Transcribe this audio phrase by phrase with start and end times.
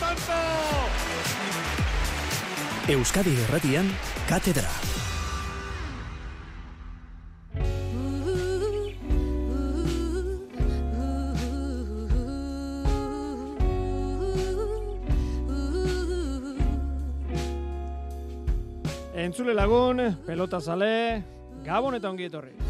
[0.00, 0.38] tanto!
[2.88, 3.86] Euskadi Erratian,
[4.28, 4.68] Katedra.
[19.14, 21.22] Entzule lagun, pelota zale,
[21.64, 22.63] gabon eta ongi etorri.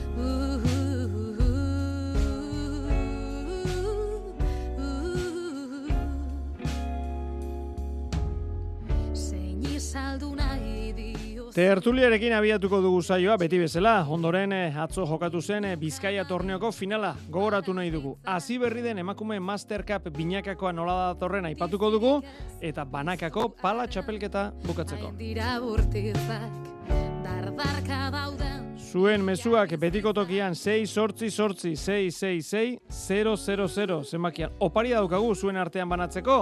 [11.54, 17.12] Tertuliarekin abiatuko dugu zaioa, beti bezala, ondoren eh, atzo jokatu zen eh, Bizkaia torneoko finala
[17.30, 18.16] gogoratu nahi dugu.
[18.26, 22.12] Hasi berri den emakume Master Cup binakakoa nola datorren aipatuko dugu,
[22.60, 25.12] eta banakako pala txapelketa bukatzeko.
[27.22, 28.53] Dardarka dauden
[28.94, 34.52] Zuen mezuak betiko tokian 6 sortzi sortzi 666 000 zenbakian.
[34.62, 36.36] Opari daukagu zuen artean banatzeko,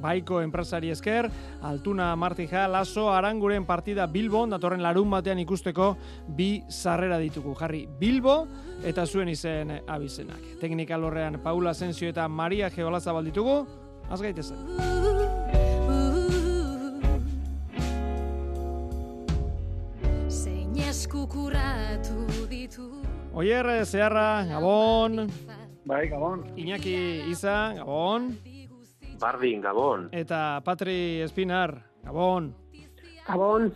[0.00, 1.28] baiko enpresari esker,
[1.68, 5.90] Altuna Martija, Laso, Aranguren partida Bilbo, datorren larun batean ikusteko
[6.32, 7.52] bi sarrera ditugu.
[7.60, 8.38] Jarri Bilbo
[8.88, 10.56] eta zuen izen abizenak.
[10.62, 13.66] Teknikal horrean Paula Asensio eta Maria Geolaza balditugu,
[14.08, 15.17] azgaitezen.
[20.98, 22.88] Eskukuratu ditu.
[23.38, 25.28] Oier, Zeharra, Gabon.
[25.86, 26.42] Bai, Gabon.
[26.58, 28.34] Iñaki Iza, Gabon.
[29.20, 30.08] Bardin, Gabon.
[30.10, 32.50] Eta Patri Espinar, Gabon.
[33.28, 33.70] Gabon.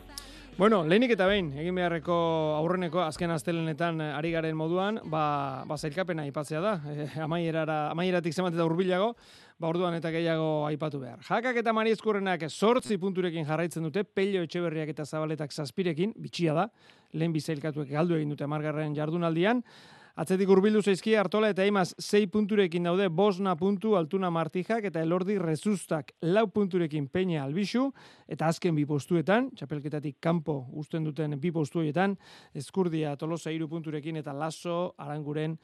[0.59, 2.17] Bueno, lehenik eta behin, egin beharreko
[2.59, 6.75] aurreneko azken astelenetan ari garen moduan, ba, ba zailkapena ipatzea da.
[6.91, 9.15] E, amaierara, amaieratik zemat eta urbilago,
[9.63, 11.23] ba orduan eta gehiago aipatu behar.
[11.23, 16.69] Jakak eta Mari Eskurrenak sortzi punturekin jarraitzen dute, Pello Etxeberriak eta Zabaletak zazpirekin, bitxia da,
[17.15, 19.63] lehen bizailkatuek galdu egin dute margarren jardunaldian,
[20.13, 25.39] Atzetik urbildu zaizki hartola eta imaz 6 punturekin daude Bosna puntu Altuna Martijak eta Elordi
[25.41, 27.87] Rezustak lau punturekin Peña Albixu
[28.29, 32.19] eta azken bi postuetan, txapelketatik kanpo usten duten bi postuetan,
[32.53, 35.57] Eskurdia Tolosa iru punturekin eta Laso Aranguren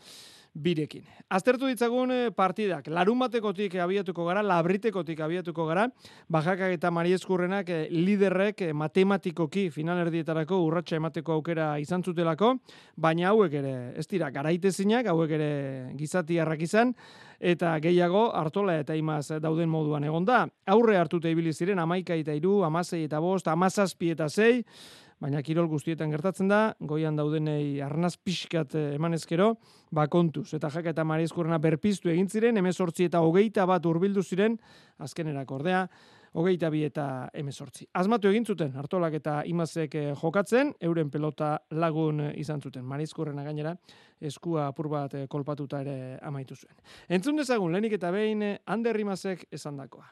[0.54, 1.04] birekin.
[1.28, 5.86] Aztertu ditzagun eh, partidak, larun batekotik abiatuko gara, labritekotik abiatuko gara,
[6.28, 12.54] bajakak eta marieskurrenak eh, liderrek eh, matematikoki finalerdietarako urratsa emateko aukera izan zutelako,
[12.96, 15.50] baina hauek ere, ez dira, garaitezinak, hauek ere
[15.98, 16.94] gizati harrak izan,
[17.38, 20.46] eta gehiago hartola eta imaz dauden moduan egon da.
[20.66, 24.64] Aurre hartute ibili ziren amaika eta iru, amasei eta bost, amazazpi eta zei,
[25.22, 29.54] baina kirol guztietan gertatzen da, goian daudenei arnaz pixkat eh, emanezkero,
[29.94, 30.52] ba kontuz.
[30.54, 34.56] Eta jaka eta mariezkurrena berpiztu egin ziren, emezortzi eta hogeita bat urbildu ziren,
[35.02, 35.82] azkenerak ordea,
[36.38, 37.88] hogeita bi eta emezortzi.
[37.98, 42.86] Azmatu egin zuten, hartolak eta imazek eh, jokatzen, euren pelota lagun eh, izan zuten.
[42.86, 43.74] Mariezkurrena gainera,
[44.20, 46.78] eskua apur bat kolpatuta ere amaitu zuen.
[47.08, 50.06] Entzun dezagun, lehenik eta behin, Ander Imazek esan dakoa.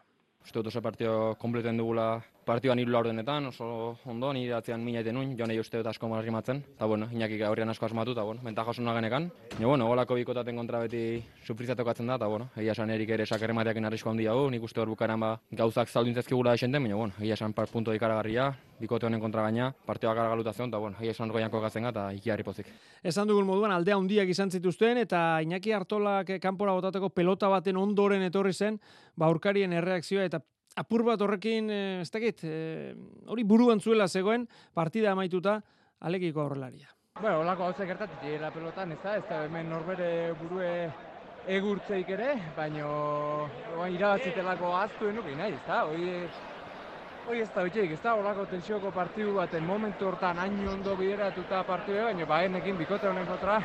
[0.46, 5.16] Uste dut oso partio kompleten dugula partioan hiru laurdenetan, oso ondo, ni atzean mina iten
[5.18, 8.70] nuen, joan uste dut asko marrimatzen, eta bueno, inakik aurrian asko asmatu, eta bueno, bentaja
[8.70, 9.26] oso nagenekan.
[9.58, 13.52] Ja, bueno, golako bikotaten kontra beti sufrizatokatzen da, eta bueno, egia esan erik ere sakerre
[13.52, 17.18] mateak inarrizko handi hau, nik uste hor bukaran ba, gauzak zaudintzezki gula esenten, baina bueno,
[17.18, 21.18] egia esan par punto ikaragarria, bikote honen kontra gaina, partioa gara galutazion, eta bueno, egia
[21.18, 22.70] esan goian kokatzen eta ikiarri pozik.
[23.02, 28.22] Esan dugun moduan, aldea handiak izan zituzten, eta Iñaki Artolak kanpora botateko pelota baten ondoren
[28.22, 28.78] etorri zen,
[29.16, 30.40] ba, aurkarien erreakzioa eta
[30.76, 32.94] apur bat horrekin, eh, ez dakit, eh,
[33.26, 35.62] hori buruan zuela zegoen, partida amaituta,
[36.00, 36.88] alegiko aurrelaria.
[37.20, 40.92] Bueno, holako hau gertatik dira pelotan, ez da, ez da, hemen norbere burue
[41.48, 43.48] egurtzeik ere, baino
[43.78, 46.28] oain irabatzitelako aztu enuki nahi, ez da, hori
[47.26, 51.64] Hoi ez da bitxeik, ez da, holako tensioko partidu baten momentu hortan hain ondo bideratuta
[51.66, 53.56] partidu, baina ba, enekin bikote honen kontra,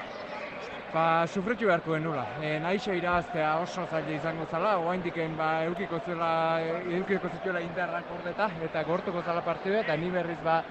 [0.93, 2.25] ba, sufritu beharko genula.
[2.41, 5.01] E, nahixe irabaztea oso zaila izango zala, oain
[5.37, 6.59] ba, eukiko zela,
[6.99, 10.63] eukiko zituela indarrak ordeta, eta gortuko zala partidu, eta ni berriz ba,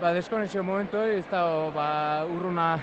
[0.00, 1.44] ba deskonexio momentu ez da,
[1.74, 2.78] ba, urruna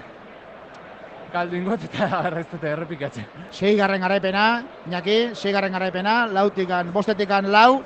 [1.34, 3.26] galdu ingot eta arreztete errepikatzen.
[3.52, 7.84] Sei garren garaipena, Iñaki, sei garren garaipena, lautikan, bostetikan lau,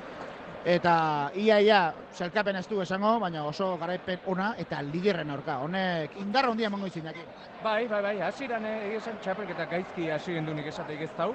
[0.66, 5.58] eta ia ia zelkapen ez du esango, baina oso garaipen ona eta liderren aurka.
[5.66, 7.24] Honek indarra handia emango izin daki.
[7.64, 11.34] Bai, bai, bai, hasieran egia esan txapelketa gaizki hasi gendu nik esateik ez dau.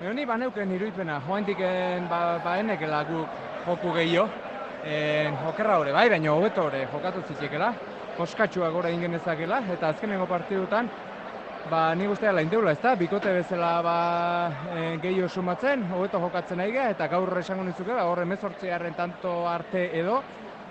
[0.00, 3.28] Baina ni baneuken iruipena, joantiken ba, ba enekela guk
[3.66, 4.28] joku gehiago.
[4.84, 7.74] En, okerra hori, bai, baina hobeto hori jokatu zitekela.
[8.16, 10.88] Koskatxua gora ingen ezakela, eta azkenengo partidutan
[11.70, 13.98] Ba, ni guztia lain deula, ez da, bikote bezala ba,
[14.74, 19.84] e, gehiago sumatzen, hobeto jokatzen nahi eta gaur esango nizuke, ba, horre mezortziaren tanto arte
[20.00, 20.16] edo,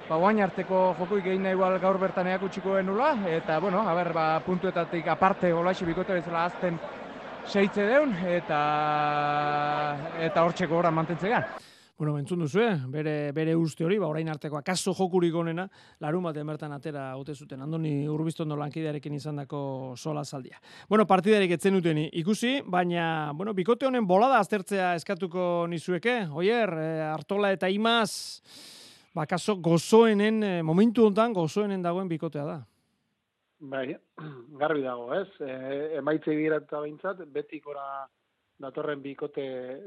[0.10, 4.28] ba, guain arteko jokuik egin nahi igual gaur bertaneak utziko genula, eta, bueno, haber, ba,
[4.44, 6.78] puntuetatik aparte golaxi bikote bezala azten
[7.48, 8.60] seitze deun, eta
[10.20, 11.48] eta hortxeko horan mantentzean.
[12.00, 12.76] Bueno, bentzun duzu, eh?
[12.88, 15.66] bere, bere uste hori, ba, orain arteko akaso jokurik onena,
[16.00, 19.60] larun batean bertan atera haute zuten, andoni urbiztondo lankidearekin izan dako
[20.00, 20.62] sola zaldia.
[20.88, 27.02] Bueno, partidarik etzen duten ikusi, baina, bueno, bikote honen bolada aztertzea eskatuko nizueke, oier, eh,
[27.10, 28.40] Artola eta Imaz,
[29.12, 32.58] ba, kaso gozoenen, eh, momentu hontan gozoenen dagoen bikotea da.
[33.60, 33.90] Bai,
[34.64, 35.28] garbi dago, ez?
[35.44, 38.08] E, emaitze giratuta behintzat, betik ora
[38.60, 39.46] datorren bikote,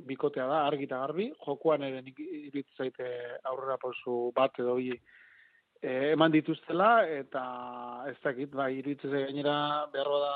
[0.08, 3.08] bikotea da, argi eta garbi, jokuan ere nik iruditzen zaite
[3.50, 7.42] aurrera pausu bat edo bi e, eman dituztela, eta
[8.08, 9.58] ez dakit, iruditzen zaite gainera
[9.92, 10.34] behar da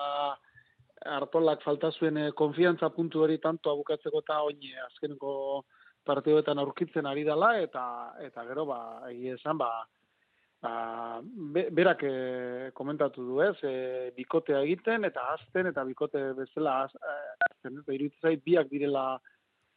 [1.16, 5.32] hartolak falta zuen e, konfiantza puntu hori tanto abukatzeko eta oin azkeneko
[6.06, 7.84] partidoetan aurkitzen ari dela, eta
[8.22, 8.80] eta gero, ba,
[9.10, 9.70] egia esan, ba,
[10.62, 11.20] ba,
[11.70, 17.80] berak e, komentatu du ez, e, bikotea egiten eta azten eta bikote bezala eh, azten,
[17.82, 19.06] eta iruditzen zait biak direla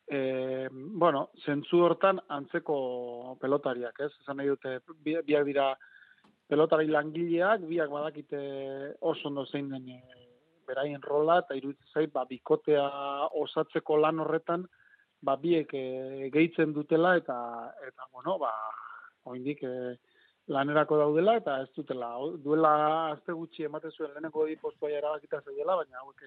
[0.07, 4.11] e, bueno, zentzu hortan antzeko pelotariak, ez?
[4.23, 5.73] Esan nahi dute, biak dira
[6.49, 8.41] pelotari langileak, biak badakite
[9.01, 10.01] oso ondo zein den e,
[10.69, 12.85] beraien rola, eta iruditzen zait, ba, bikotea
[13.43, 14.65] osatzeko lan horretan,
[15.21, 17.37] ba, biek e, gehitzen dutela, eta,
[17.85, 18.53] eta bueno, ba,
[19.29, 19.97] oindik, e,
[20.49, 22.11] lanerako daudela eta ez dutela.
[22.43, 22.73] Duela
[23.13, 26.25] azte gutxi ematen zuen lehenengo di postua erabakita zaiela, baina hauek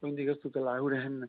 [0.00, 1.26] oraindik ez dutela euren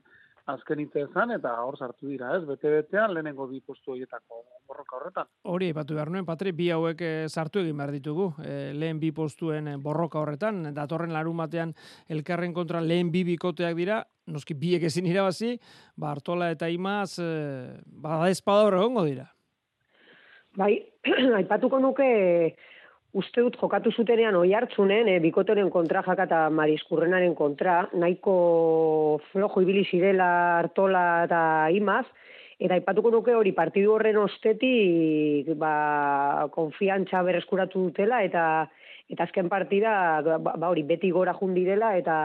[0.50, 2.44] azken izan eta hor sartu dira, ez?
[2.48, 5.30] Bete betean lehenengo bi postu horietako borroka horretan.
[5.44, 8.32] Hori aipatu behar nuen, Patri, bi hauek eh, sartu egin behar ditugu.
[8.44, 11.76] E, lehen bi postuen eh, borroka horretan, datorren larun batean
[12.10, 14.02] elkarren kontra lehen bi bikoteak dira,
[14.32, 15.58] noski biek ezin irabazi,
[15.98, 19.30] ba Artola eta Imaz, e, bada espada horregongo dira.
[20.60, 20.82] Bai,
[21.40, 22.08] aipatuko nuke
[23.16, 29.86] uste dut jokatu zutenean oi hartzunen, e, bikotoren kontra jakata mariskurrenaren kontra, nahiko flojo ibili
[29.88, 30.28] zirela
[30.60, 31.42] hartola eta
[31.76, 32.06] imaz,
[32.60, 38.68] eta aipatuko nuke hori partidu horren ostetik ba, konfiantza berreskuratu dutela, eta
[39.12, 39.94] eta azken partida
[40.24, 42.18] ba, ba hori beti gora jundirela, eta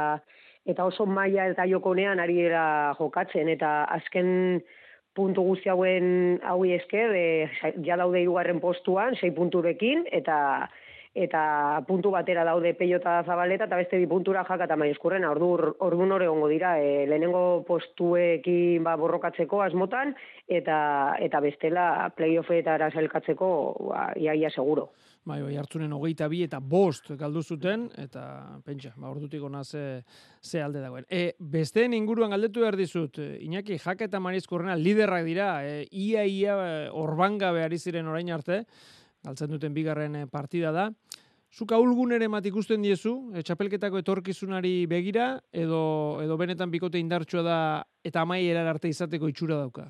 [0.67, 4.63] eta oso maila eta jokonean ari dela jokatzen, eta azken
[5.17, 10.69] puntu guzti hauen haui esker, e, ja daude irugarren postuan, sei punturekin, eta
[11.17, 15.49] eta puntu batera daude peiota zabaleta, eta beste bi puntura jaka eta maieskurren, ordu,
[15.87, 20.13] ordu nore ongo dira, e, lehenengo postuekin ba, borrokatzeko asmotan,
[20.47, 20.79] eta
[21.25, 21.87] eta bestela
[22.17, 23.49] playoffetara zelkatzeko
[23.89, 24.91] ba, iaia seguro.
[25.27, 28.23] Bai, bai, hartzunen hogeita bi eta bost galdu zuten, eta
[28.63, 30.05] pentsa, ba, ordutik ona ze,
[30.41, 31.07] ze alde dagoen.
[31.11, 36.55] E, besteen inguruan galdetu behar dizut, Iñaki, jake eta marizkurrena liderrak dira, e, ia, ia,
[36.95, 38.61] orbanga behari ziren orain arte,
[39.27, 40.93] galtzen duten bigarren e, partida da.
[41.51, 47.43] Zuk ahulgun ere mat ikusten diezu, e, txapelketako etorkizunari begira, edo, edo benetan bikote indartsua
[47.43, 47.59] da,
[48.07, 49.89] eta amai arte izateko itxura dauka?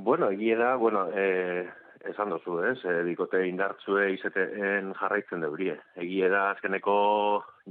[0.00, 1.68] Bueno, egia da, bueno, eh,
[2.10, 2.78] esan dozu, ez?
[2.84, 5.76] E, bikote indartzue izaten jarraitzen deurie.
[6.00, 6.94] Egie da azkeneko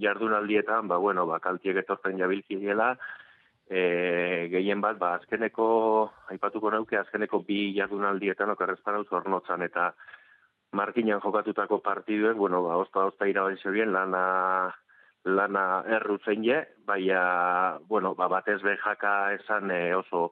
[0.01, 2.93] jardunaldietan, ba, bueno, ba, kaltiek etortzen jabilki dela,
[3.69, 3.81] e,
[4.53, 5.67] gehien bat, ba, azkeneko,
[6.33, 9.91] aipatuko nauke, azkeneko bi jardunaldietan okarrezpan hau zornotzan, eta
[10.77, 14.73] markinan jokatutako partiduen, bueno, ba, osta, osta irabazi bien, lana,
[15.25, 15.67] lana
[15.99, 20.31] errutzen je, baina, bueno, ba, batez behaka esan e, oso,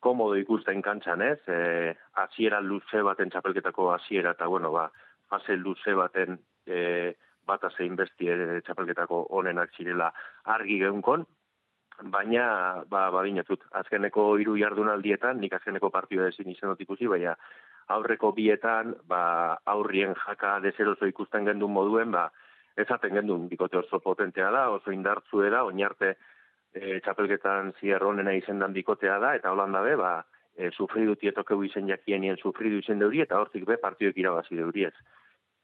[0.00, 1.40] komodo ikusten kantxan, ez?
[1.48, 4.88] E, aziera luze baten txapelketako aziera, eta bueno, ba,
[5.30, 7.14] fase luze baten e,
[7.46, 10.10] bat azein besti e, txapelketako onenak zirela
[10.56, 11.26] argi geunkon,
[12.12, 13.24] baina, ba, ba
[13.80, 17.36] azkeneko hiru jardunaldietan, nik azkeneko partioa ezin izan dut ikusi, baina
[17.88, 22.30] aurreko bietan, ba, aurrien jaka dezerozo ikusten gendun moduen, ba,
[22.76, 26.16] ezaten gendun, bikote oso potentea da, oso indartzuera, oinarte,
[26.76, 30.12] e, txapelketan zier honena izendan bikotea da, eta holanda be, ba,
[30.56, 34.94] e, sufridu tietokeu izen jakienien sufridu izen deuri, eta hortik be, partioek irabazi deuriez.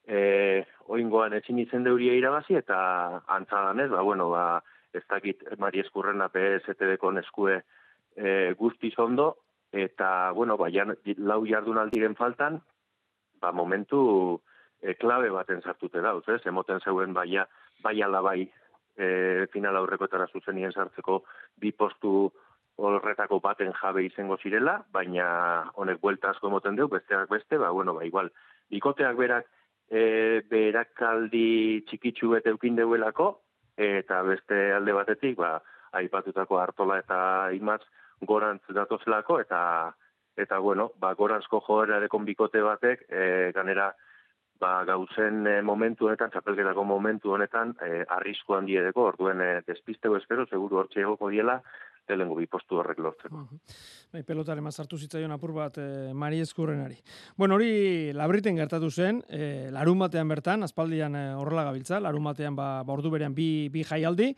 [0.09, 2.79] E, oingoan etxin izen deuria irabazi, eta
[3.37, 4.45] antzadan ez, ba, bueno, ba,
[4.93, 7.61] ez dakit Mari Eskurrena PSTB-ko neskue
[8.17, 9.33] e, guzti zondo,
[9.73, 12.61] eta, bueno, ba, jan, lau jardun faltan,
[13.41, 14.41] ba, momentu
[14.81, 17.47] e, klabe baten sartute dauz, ez, emoten zeuen baia,
[17.83, 18.51] bai ala bai
[18.97, 21.23] e, final aurrekotara zuzenien sartzeko
[21.61, 22.31] bi postu
[22.77, 27.95] horretako baten jabe izango zirela, baina honek buelta asko emoten deu, besteak beste, ba, bueno,
[27.95, 28.31] ba, igual,
[28.73, 29.49] bikoteak berak,
[29.91, 33.35] e, berak aldi txikitsu bete eukin deuelako,
[33.77, 35.59] eta beste alde batetik, ba,
[35.93, 37.19] aipatutako hartola eta
[37.53, 37.83] imaz
[38.25, 39.61] gorantz datozelako, eta
[40.41, 43.93] eta bueno, ba, gorantzko joera bikote batek, e, ganera,
[44.63, 50.47] ba, gauzen e, momentu honetan, txapelketako momentu honetan, e, arrisku handiedeko, orduen e, despistego espero,
[50.47, 51.59] seguru hortxe egoko diela,
[52.13, 53.37] lehengo bi postu horrek lortzeko.
[53.37, 53.59] Uh
[54.13, 56.99] Bai, pelotaren mazartu zitzaion apur bat e, Mari Eskurrenari.
[57.41, 62.59] Bueno, hori labriten gertatu zen, e, larun batean bertan, aspaldian e, horrela gabiltza, larun batean
[62.59, 64.35] ba, ba ordu berean bi, bi jaialdi,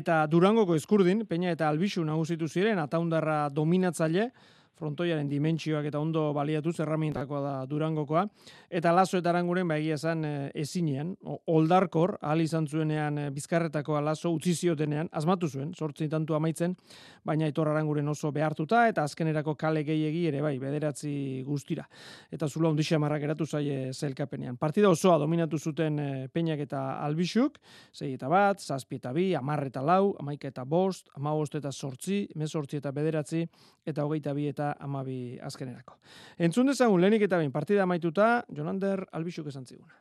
[0.00, 4.30] eta Durangoko eskurdin, Peña eta Albisu nagusitu ziren, ataundarra dominatzaile,
[4.78, 8.26] frontoiaren dimentsioak eta ondo baliatu zerramintakoa da Durangokoa.
[8.70, 11.14] Eta Laso eta Aranguren ba egia esan e, ezinean
[11.46, 16.76] oldarkor ahal izan zuenean e, Bizkarretakoa Laso utzi ziotenean asmatu zuen 8 tantu amaitzen
[17.24, 21.86] baina Aitor Aranguren oso behartuta eta azkenerako kale gehiegi ere bai bederatzi guztira.
[22.30, 27.58] Eta zula ondi xamarrak eratu zaie zelkapenean partida osoa dominatu zuten e, Peñak eta Albixuk
[27.92, 32.28] 6 eta bat 7 eta 2 10 eta 4 11 eta 5 15 eta 8
[32.34, 33.46] 18 eta bederatzi
[33.86, 35.98] eta hogeita bi eta amabi azkenerako.
[36.38, 39.94] Entzun dezagun lehenik eta bain partida amaituta, Jonander Albixuk esan ziguna.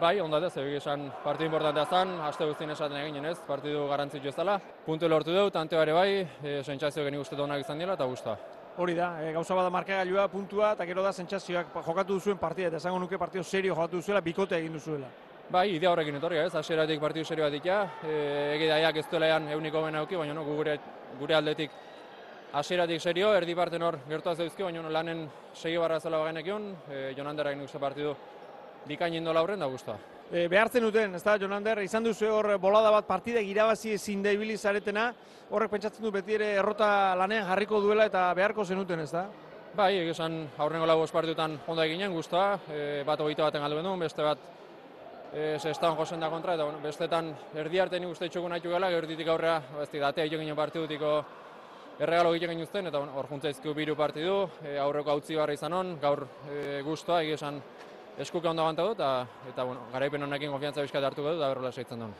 [0.00, 4.30] Bai, onda da, zebi esan partidu importantea zen, haste guztien esaten egin ez, partidu garantzitu
[4.30, 4.56] ez dela.
[4.86, 6.08] Puntu lortu dugu, tante bare bai,
[6.42, 8.36] e, sentsazio geni uste onak izan dela eta guzta.
[8.82, 12.80] Hori da, e, gauza bada markagailua puntua eta gero da sentsazioak jokatu duzuen partida eta
[12.82, 15.12] esango nuke partidu serio jokatu duzuela, bikote egin duzuela.
[15.52, 18.18] Bai, idea horrekin etorri, ez, hasieratik partidu serio bat dikia, e,
[18.56, 20.78] egidaiak ez duela ean euniko bena auki, baina no, gure,
[21.20, 21.70] gure aldetik
[22.52, 27.56] hasieratik serio, erdi parte hor gertuaz dauzki, baina lanen segi barra zela bagenekion, e, Jonanderak
[27.56, 28.14] nik partidu
[28.86, 29.96] bikain indola aurren da guztua.
[30.30, 34.32] E, behartzen duten, ez da, Jonander, izan duzu hor bolada bat partida irabazi ezin da
[34.32, 35.12] ibili zaretena,
[35.50, 39.26] horrek pentsatzen du beti ere errota lanean jarriko duela eta beharko zenuten, ez da?
[39.74, 44.22] Bai, esan aurrengo lau partidutan honda eginen guztua, e, bat hogeita baten galdu bendu, beste
[44.22, 44.38] bat
[45.32, 48.90] e, zestan josen da kontra, eta bueno, bestetan erdi arte nik uste itxuko nahi gela,
[48.90, 51.22] gerditik aurrea, ez datea egin partidutiko
[51.98, 56.24] erregalo egiten gainuzten, eta hor juntzaizku biru partidu, e, aurreko utzi barra izan on, gaur
[56.48, 57.60] e, guztua, egia esan
[58.18, 61.72] eskuke ondo banta dut, eta, eta bueno, garaipen honekin konfiantza bizkat hartu dut, da berrola
[61.72, 62.14] seitzen duen.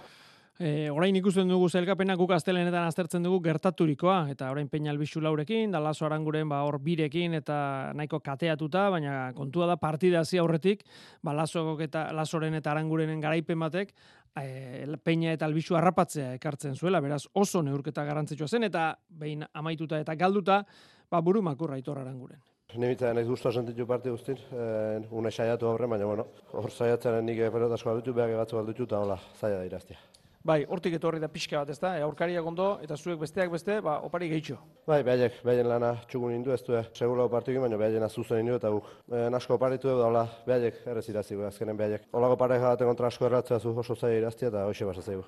[0.61, 5.73] E, orain ikusten dugu zelkapena guk astelenetan aztertzen dugu gertaturikoa eta orain Peña Albisu laurekin,
[5.73, 10.85] da Laso Aranguren ba hor birekin eta nahiko kateatuta, baina kontua da partida hasi aurretik,
[11.23, 13.95] ba Lasok eta Lasoren eta Arangurenen garaipen batek
[14.37, 20.05] e, Peña eta Albisu harrapatzea ekartzen zuela, beraz oso neurketa garrantzitsua zen eta behin amaituta
[20.05, 20.67] eta galduta,
[21.11, 22.45] ba buru makurra Aitor Aranguren.
[22.77, 27.41] Nimitzen ez guztua sentitu parte guztin, e, une saiatu aurre, baina bueno, hor saiatzen nik
[27.53, 30.12] pelotasko aldutu, behar egatzu aldutu, eta hola, zaila da iraztia.
[30.43, 31.93] Bai, hortik etorri da pixka bat, ezta?
[31.95, 34.57] E, aurkariak ondo eta zuek besteak beste, ba opari gehitxo.
[34.91, 38.73] Bai, behaiek, behaien lana txugun indu, ez du, seguro partidu, baina behaien azuzen indu, eta
[38.75, 38.89] guk.
[39.07, 42.09] E, nasko oparitu da, hola, behaiek errez irazi, azkenen behaiek.
[42.19, 45.23] Olago pare jaten kontra asko erratzea zu oso zaila iraztia, eta hoxe basa zaigu.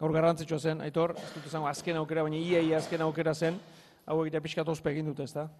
[0.00, 3.60] Gaur garrantzitsua zen, Aitor, ez dut izango azken aukera, baina ia, ia azken aukera zen,
[4.06, 5.50] hau egitea pixka tospe egin dute, ezta?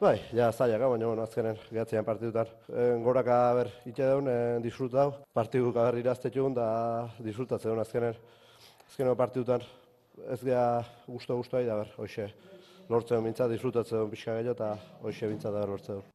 [0.00, 2.48] Bai, ja, zaila, gau, baina, bueno, azkenen, gehatzean partidutan.
[2.66, 5.12] E, goraka, ber, ite daun, e, disfruta hau.
[5.32, 6.66] Partidu kaber iraztetxun, da
[7.22, 8.18] disfrutatzen daun azkenen.
[8.88, 9.62] Azkenen partidutan,
[10.34, 10.64] ez gea
[11.06, 12.26] guztu guztu da, ber, hoxe,
[12.90, 16.10] lortzen mintzat, disfrutatzen daun pixka gehiago, eta hoxe mintzat da lortzen daun.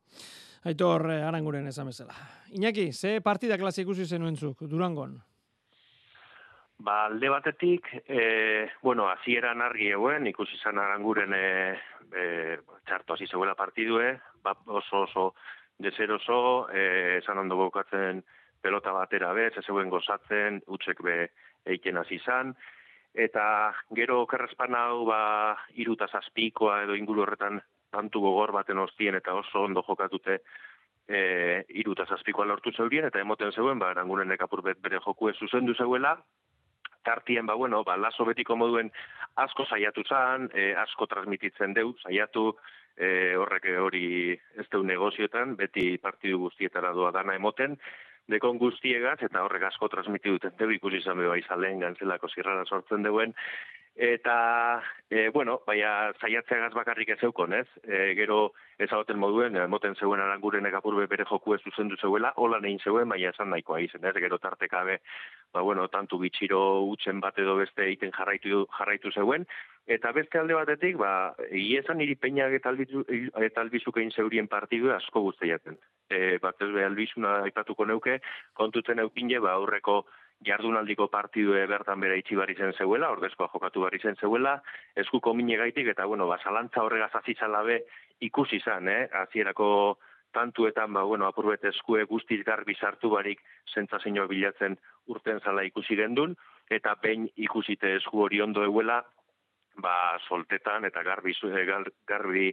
[0.67, 2.19] Aitor, eh, aranguren esan bezala.
[2.51, 5.15] Iñaki, ze partida klase ikusi zenuentzuk, Durangon?
[6.79, 11.75] Ba, alde batetik, e, bueno, hasieran argi eguen, ikusi izan aranguren e,
[12.15, 12.23] e,
[12.87, 15.25] txarto hasi zegoela partidue, ba, oso oso
[15.77, 18.23] dezeroso, e, esan ondo bokatzen
[18.63, 21.17] pelota batera bez, ez zegoen gozatzen, utzek be
[21.67, 22.55] eiken hasi izan,
[23.27, 23.43] eta
[23.91, 25.21] gero kerrezpan hau ba,
[25.75, 27.59] iruta zazpikoa edo inguru horretan
[27.91, 30.39] tantu gogor baten ostien eta oso ondo jokatute
[31.09, 31.21] e,
[31.81, 36.21] iruta zazpikoa lortu zeurien, eta emoten zeuen, ba, aranguren ekapur bere joku ez zuzendu zeuela,
[37.03, 38.91] tartien, ba, bueno, ba, laso betiko moduen
[39.35, 42.51] asko saiatu zan, e, asko transmititzen deu, saiatu,
[42.97, 47.77] e, horrek hori ez deu negozioetan, beti partidu guztietara doa dana emoten,
[48.29, 50.55] dekon guztiegaz, eta horrek asko transmititu duten.
[50.59, 53.33] Deu ikusi izan beha izalen gantzelako zirrara sortzen deuen,
[53.95, 57.67] Eta, e, bueno, baina zaiatzeagaz bakarrik ez eukon, ez?
[57.83, 62.79] E, gero ez moduen, moten zeuen aranguren egapurbe bere joku ez zuzendu zeuela, hola nein
[62.79, 64.13] zeuen, baina esan nahikoa izen, ez?
[64.15, 65.01] Gero tartekabe,
[65.51, 69.45] ba, bueno, tantu bitxiro utzen bat edo beste egiten jarraitu, jarraitu zeuen,
[69.85, 73.03] eta beste alde batetik, ba, esan niri peinak eta, albizu,
[73.35, 75.75] eta albizuk egin zeurien partidu asko guztiaten.
[76.09, 78.21] E, bat ez be albizuna aipatuko neuke,
[78.53, 80.05] kontutzen eukine, ba, aurreko
[80.45, 84.59] jardunaldiko partidu bertan bere itxi bari zen zeuela, ordezkoa jokatu bari zen zeuela,
[84.95, 87.81] eskuko mine gaitik, eta bueno, basalantza horregaz azitzalabe
[88.21, 89.09] ikusi izan, eh?
[89.23, 89.97] azierako
[90.31, 93.41] tantuetan, ba, bueno, apurbet eskue guztiz garbi sartu barik
[93.73, 94.77] zentzazio bilatzen
[95.07, 96.35] urten zala ikusi gendun,
[96.69, 99.01] eta pein ikusite esku hori ondo eguela,
[99.81, 101.33] ba, soltetan eta garbi,
[102.07, 102.51] garbi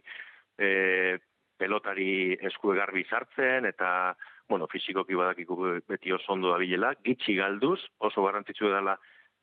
[0.58, 1.18] e,
[1.58, 4.16] pelotari eskue garbi sartzen, eta
[4.48, 5.56] bueno, fizikoki badakiku
[5.88, 8.96] beti oso ondo dabilela, gitxi galduz, oso garrantzitsu dela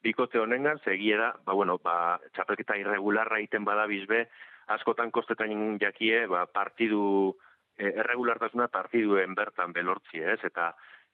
[0.04, 4.28] bikote honengan, zegiera, ba, bueno, ba, txapelketa irregularra egiten bada bizbe,
[4.76, 7.36] askotan kostetan jakie, ba, partidu,
[7.78, 10.40] e, erregulartasuna partiduen bertan belortzi, ez?
[10.44, 10.74] Eta,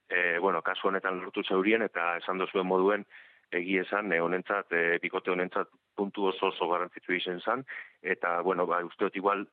[0.10, 3.06] e, bueno, kasu honetan lortu zeurien, eta esan dozuen moduen,
[3.52, 7.66] egi esan, e, honentzat, e, bikote honentzat puntu oso oso garrantzitsu izen zan,
[8.02, 9.46] eta, bueno, ba, usteot igual,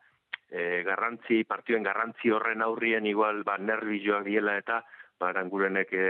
[0.50, 4.83] e, garrantzi, partioen garrantzi horren aurrien igual, ba, nervizioak diela eta,
[5.19, 6.09] ba, arangurenek e,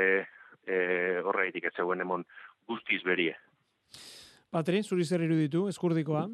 [0.66, 0.78] e,
[1.24, 2.26] horreitik ez zegoen emon
[2.68, 3.36] guztiz berie.
[4.50, 6.26] Patri, zuri zer iruditu, eskurdikoa?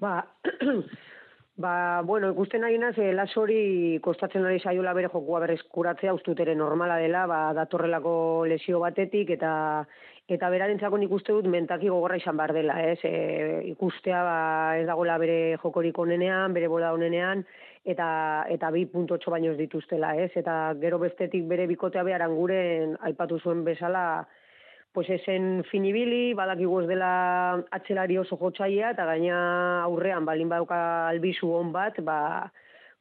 [0.00, 0.16] Ba,
[1.56, 6.96] Ba, bueno, ikusten nahi naz, eh, lasori kostatzen ari saiola bere jokua berreskuratzea ustutere normala
[6.98, 8.14] dela, ba, datorrelako
[8.50, 9.52] lesio batetik, eta
[10.26, 12.98] eta berarentzako nik uste dut mentaki gogorra izan behar dela, ez?
[13.04, 13.12] E,
[13.70, 14.36] ikustea ba,
[14.80, 17.44] ez dagoela bere jokorik onenean, bere bola onenean,
[17.84, 18.08] eta,
[18.50, 20.32] eta bi puntotxo baino ez dituztela, ez?
[20.34, 24.24] Eta gero bestetik bere bikotea behar anguren aipatu zuen bezala,
[24.94, 27.12] pues esen finibili, badakigu ez dela
[27.74, 29.38] atzelari oso jotxaia, eta gaina
[29.82, 32.18] aurrean balin badauka albizu hon bat, ba,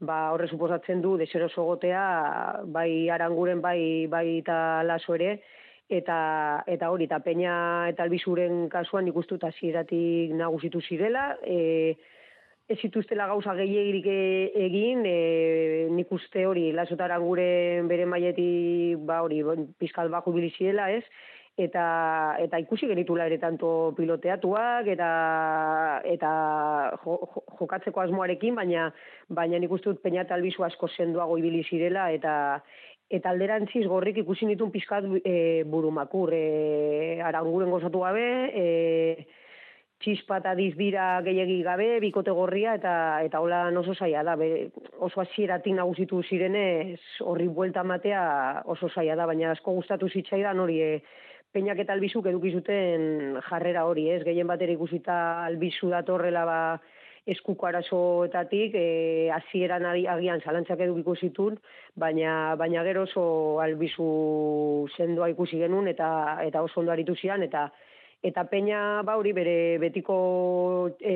[0.02, 5.44] ba horre suposatzen du desero gotea, bai aranguren, bai, bai eta laso ere,
[5.88, 7.54] eta, eta hori, eta peina
[7.92, 11.94] eta albizuren kasuan ikustu eta ziratik nagusitu zirela, e,
[12.68, 19.22] ez zituztela gauza gehiagirik e, egin, e, nik uste hori, lasotara gure bere maietik, ba
[19.22, 19.44] hori,
[19.78, 21.04] pizkal baku biliziela, ez?
[21.58, 25.10] Eta eta ikusi genitula ere tanto piloteatuak eta
[26.04, 26.32] eta
[27.60, 28.88] jokatzeko asmoarekin baina
[29.30, 32.60] baina nik uste dut Peña Albizu asko senduago ibili zirela eta
[33.10, 39.28] eta alderantziz gorrik ikusi nitun pizkat e, burumakur e, aranguren gozatu gabe e,
[40.04, 44.70] txispa eta dizdira gehiagi gabe, bikote gorria, eta eta hola oso zaila da, be,
[45.00, 50.82] oso hasieratik nagusitu zirenez horri buelta matea oso zaila da, baina asko gustatu zitzaidan hori
[50.82, 50.90] e,
[51.54, 54.24] peinak eta albizuk eduki zuten jarrera hori, ez?
[54.26, 56.60] Gehien bat ikusita albizu datorrela ba
[57.30, 61.56] eskuko arazoetatik, e, azieran agian zalantzak edukiko zitun,
[61.96, 66.10] baina, baina gero oso albizu sendoa ikusi genuen eta
[66.44, 67.70] eta oso ondo aritu zian, eta
[68.24, 70.18] eta peina ba hori bere betiko
[71.00, 71.16] e,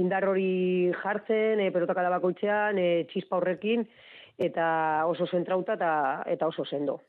[0.00, 3.84] indar hori jartzen, e, pelotakada bakoitzean, e, txispa horrekin,
[4.38, 5.94] eta oso zentrauta eta,
[6.26, 7.00] eta oso sendo.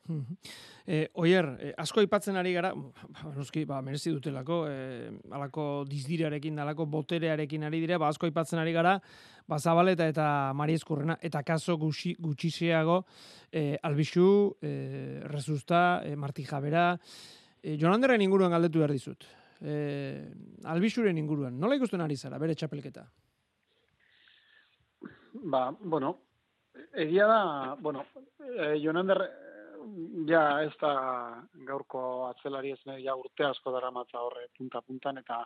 [0.86, 6.58] E, oier, eh, asko aipatzen ari gara, ba, nuski, ba, merezi dutelako, e, alako dizdirarekin,
[6.60, 8.98] alako boterearekin ari dira, ba, asko aipatzen ari gara,
[9.48, 12.98] ba, zabaleta eta mari eskurrena, eta kaso gutxi, gutxiseago,
[13.48, 14.26] e, albixu,
[14.60, 14.72] e,
[15.32, 16.90] rezusta, e, marti jabera,
[17.62, 19.24] e, Jonanderren inguruan galdetu behar dizut.
[19.64, 19.78] E,
[20.68, 23.06] albixuren inguruan, nola ikusten ari zara, bere txapelketa?
[25.48, 26.12] Ba, bueno,
[26.92, 27.40] egia da,
[27.80, 28.04] bueno,
[28.44, 29.24] e, Jonander,
[30.28, 30.94] ja, ez da
[31.68, 35.44] gaurko atzelari ez ja urte asko dara matza horre punta-puntan, eta,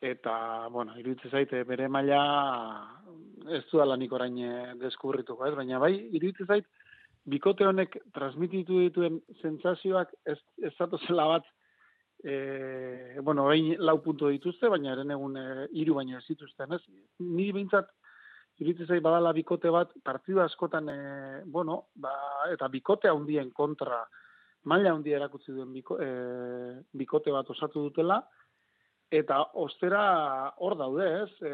[0.00, 0.34] eta,
[0.72, 2.20] bueno, iruditze zaite, bere maila
[3.48, 5.54] ez du alanik orain eh, deskubrituko, ez?
[5.54, 6.66] Baina bai, iruditze zait,
[7.30, 10.72] bikote honek transmititu dituen sentsazioak ez, ez
[11.06, 11.44] zela bat,
[12.24, 15.46] e, bueno, orain lau puntu dituzte, baina eren egun e,
[15.82, 16.82] iru baino ez dituzten, ez?
[17.20, 17.90] Niri behintzat,
[18.60, 20.98] iritsi zai badala bikote bat partidu askotan e,
[21.44, 22.12] bueno, ba,
[22.52, 24.02] eta bikote handien kontra
[24.68, 26.10] maila handia erakutsi duen biko, e,
[26.92, 28.20] bikote bat osatu dutela
[29.10, 30.02] eta ostera
[30.62, 31.30] hor daude, ez?
[31.42, 31.52] E,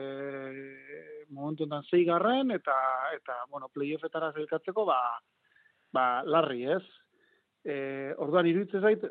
[1.33, 2.75] momentu enten zeigarren eta
[3.17, 4.99] eta bueno, playoffetara zelkatzeko ba,
[5.95, 6.83] ba larri, ez?
[7.65, 7.77] E,
[8.23, 9.07] orduan iruditzen zait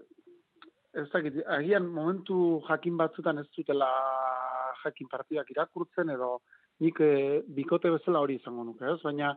[0.95, 3.89] ez dakit, agian momentu jakin batzutan ez zutela
[4.84, 6.38] jakin partidak irakurtzen edo
[6.83, 8.99] nik e, bikote bezala hori izango nuke, ez?
[9.03, 9.31] Baina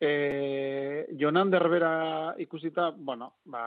[0.00, 3.62] e, Jonan Derbera ikusita, bueno, ba,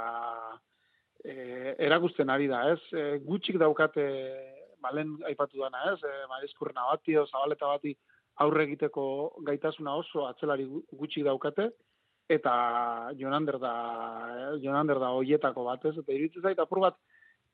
[1.23, 2.81] e, erakusten ari da, ez?
[2.91, 4.05] E, gutxik daukate,
[4.83, 5.99] balen aipatu dana, ez?
[6.03, 7.95] E, Marizkurrena bati, zabaleta bati
[8.43, 9.05] aurre egiteko
[9.47, 11.69] gaitasuna oso atzelari gutxik daukate,
[12.27, 13.75] eta Jonander da,
[14.61, 15.95] Jonander da hoietako bat, ez?
[16.01, 16.97] Eta iruditzen zait, apur bat,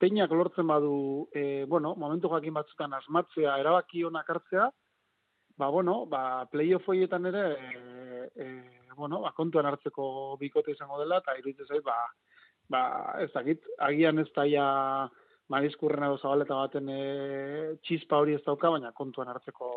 [0.01, 4.71] peinak lortzen badu, e, bueno, momentu jakin batzutan asmatzea, erabaki honak hartzea,
[5.57, 8.47] ba, bueno, ba, playoff hoietan ere, e, e,
[8.95, 11.97] bueno, ba, kontuan hartzeko bikote izango dela, eta iruditzen zait, ba,
[12.69, 12.83] ba,
[13.23, 14.65] ez dakit, agian ez daia
[15.51, 17.01] marizkurren edo zabaleta baten e,
[17.83, 19.71] txispa hori ez dauka, baina kontuan hartzeko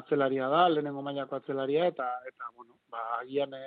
[0.00, 3.64] atzelaria da, lehenengo mailako atzelaria, eta, eta bueno, ba, agian e,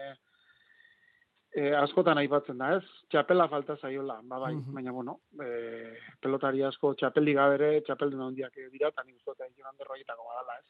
[1.55, 2.83] e, askotan aipatzen da, ez?
[3.11, 4.73] Txapela falta zaiola, ba bai, Mhm.
[4.73, 9.75] baina bueno, e, pelotari asko txapeldi gabere, txapeldun handiak dira, eta nik uste dut Jonan
[9.77, 10.69] Derroietako badala, ez?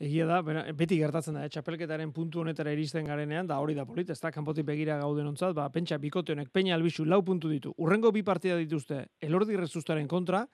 [0.00, 1.48] Egia da, bera, beti gertatzen da, eh?
[1.48, 5.54] txapelketaren puntu honetara iristen garenean, da hori da polit, ez da, kanpotik begira gauden ontzat,
[5.54, 7.74] ba, pentsa bikote honek, peina albizu, lau puntu ditu.
[7.76, 10.46] Urrengo bi partida dituzte, elordi rezustaren kontra,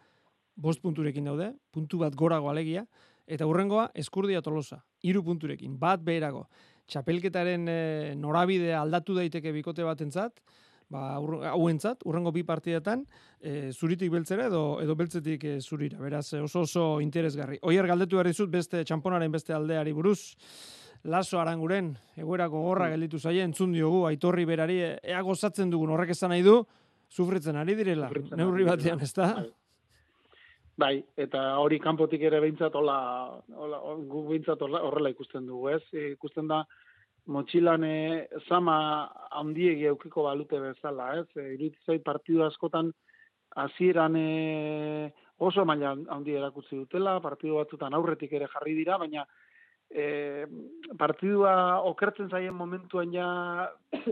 [0.56, 2.86] bost punturekin daude, puntu bat gorago alegia,
[3.26, 6.48] eta urrengoa eskurdia tolosa, hiru punturekin, bat beherago.
[6.86, 7.80] Txapelketaren e,
[8.18, 10.40] norabidea aldatu daiteke bikote batentzat,
[10.92, 11.16] ba,
[11.50, 13.04] hauentzat, urrengo bi partidetan,
[13.40, 15.98] e, zuritik beltzera edo edo beltzetik e, zurira.
[16.02, 17.58] Beraz, oso oso interesgarri.
[17.62, 20.36] Oier galdetu behar dizut beste txamponaren beste aldeari buruz.
[21.06, 26.32] Laso aranguren, egoera gogorra gelditu zaie, entzun diogu, aitorri berari, ea gozatzen dugun horrek esan
[26.34, 26.56] nahi du,
[27.10, 29.28] sufritzen ari direla, Sufritzen neurri batean, ez da?
[29.36, 29.50] Bai.
[30.76, 32.96] Bai, eta hori kanpotik ere behintzat hola,
[33.64, 33.78] hola,
[34.12, 35.80] gu behintzat horrela, ikusten dugu, ez?
[35.96, 36.58] E, Ikusten da,
[37.32, 37.96] motxilan e,
[38.44, 38.76] zama
[39.40, 41.26] handiegi eukiko balute bezala, ez?
[41.32, 42.92] E, iruditzen zait partidu askotan
[43.56, 44.18] hasieran
[45.48, 49.24] oso maila handi erakutsi dutela, partidu batzutan aurretik ere jarri dira, baina
[49.88, 50.44] e,
[50.98, 51.54] partidua
[51.88, 53.30] okertzen zaien momentuan ja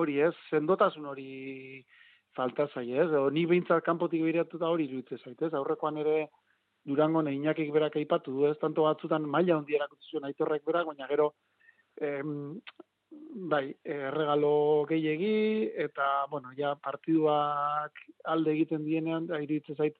[0.00, 1.84] hori ez, sendotasun hori
[2.36, 3.10] falta zaie, ez?
[3.16, 5.52] O, ni behintzat kanpotik behiratuta hori iruditzen zait, ez?
[5.54, 6.16] Aurrekoan ere
[6.86, 8.56] Durango Inakik berak aipatu du, ez?
[8.60, 11.32] Tanto batzutan maila handi erakutsi zuen aitorrek berak, baina gero
[12.00, 12.60] em,
[13.50, 19.96] bai, erregalo gehiegi eta bueno, ja partiduak alde egiten dienean iruditzen zait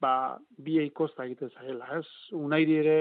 [0.00, 2.06] ba biei kosta egiten zaiela, ez?
[2.36, 2.98] Unairi ere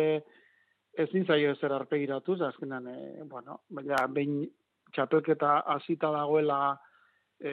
[0.99, 4.41] ezin zaio ezer arpegiratuz, azkenan e, bueno, baina behin
[4.93, 6.77] txapelketa hasita dagoela
[7.39, 7.51] e,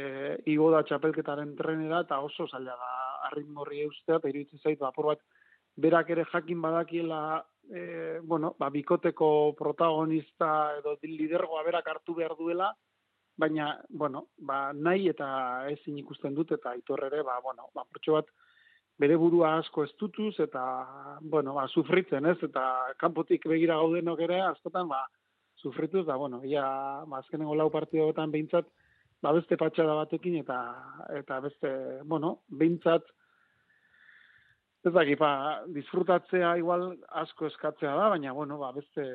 [0.52, 2.92] igo da txapelketaren trenera eta oso zaila da
[3.30, 5.22] arritmorri eustea eta iruditzen zait bapor bat
[5.76, 7.20] berak ere jakin badakiela
[7.70, 12.72] e, bueno, ba, bikoteko protagonista edo lidergoa berak hartu behar duela
[13.36, 15.28] baina, bueno, ba, nahi eta
[15.70, 18.30] ezin ikusten dut eta aitor ere, ba, bueno, ba, bat
[18.98, 22.38] bere burua asko estutuz eta, bueno, ba, sufritzen, ez?
[22.42, 25.04] Eta kanpotik begira gaudenok ere, askotan, ba,
[25.60, 26.64] sufrituz, da, bueno, ia,
[27.04, 28.66] ba, azkenengo lau partidoetan behintzat,
[29.22, 30.58] ba, beste patxada batekin eta,
[31.18, 31.72] eta beste,
[32.04, 33.06] bueno, behintzat,
[34.86, 39.06] ez dakit, ba, disfrutatzea igual asko eskatzea da, baina, bueno, ba, beste,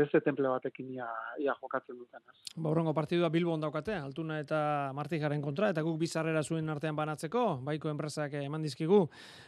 [0.00, 1.06] beste temple batekin ia,
[1.42, 2.38] ia jokatzen duten, ez?
[2.56, 4.60] Ba, urrengo partidua Bilbon daukate, Altuna eta
[4.96, 9.04] Martijaren kontra, eta guk bizarrera zuen artean banatzeko, baiko enpresak eman dizkigu,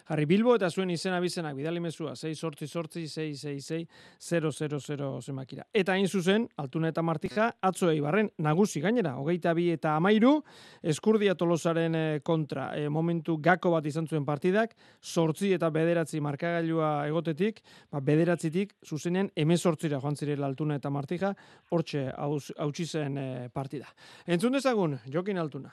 [0.08, 3.86] jarri Bilbo eta zuen izena bizenak, bidali mezua, 6 sortzi sortzi, 6 6
[4.18, 5.66] 6 000 zemakira.
[5.72, 10.36] Eta hain zuzen, Altuna eta Martija, atzo eibarren nagusi gainera, hogeita bi eta amairu,
[10.82, 16.92] eskurdia tolosaren eh, kontra, e, momentu gako bat izan zuen partidak, sortzi eta bederatzi markagailua
[17.08, 21.32] egotetik, ba, bederatzitik, zuzenean, emezortzira joan zirela Altuna eta Martija,
[21.70, 23.86] hortxe hautsi zen eh, partida.
[24.26, 25.70] Entzun dezagun, Jokin Altuna.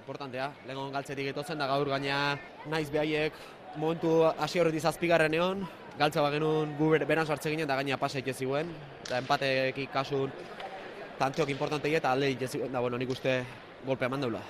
[0.00, 2.36] Importantea, legon galtzetik etotzen da gaur gaina
[2.72, 3.32] naiz behaiek
[3.76, 5.60] momentu hasi horretik zazpigarren egon,
[5.98, 8.70] galtza bagenun gu ber- beran sartze ginen da gaina paseik ez ziguen,
[9.04, 10.32] eta empatekik kasun
[11.18, 13.44] tanteok importantei eta alde ez ziguen, da bueno, nik uste
[13.86, 14.40] golpe eman deula.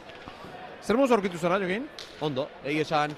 [0.83, 1.85] Zer moz aurkitu zara, Jokin?
[2.25, 3.13] Ondo, egi esan,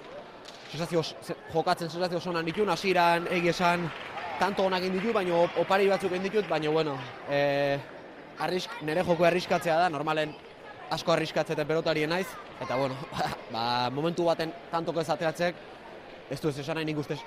[0.72, 3.84] sensazio, ze- jokatzen sensazio zonan ditun, hasieran egi esan,
[4.42, 6.96] tanto onak egin ditu, baina op- opari batzuk egin ditut, baina bueno,
[7.30, 7.78] e,
[8.42, 10.32] arrisk, nire joko arriskatzea da, normalen
[10.90, 12.26] asko arriskatzeten pelotarien naiz,
[12.60, 12.96] eta bueno,
[13.54, 13.62] ba,
[13.94, 15.54] momentu baten tantoko ez ateatzek,
[16.30, 17.20] ez du ez esan nahi nik ustez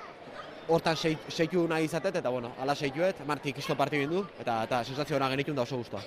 [0.68, 4.58] hortan sei- seitu nahi izatet, eta bueno, ala seituet, Marti kisto partidu egin du, eta,
[4.68, 6.02] eta sensazio ona genitun da oso guztua.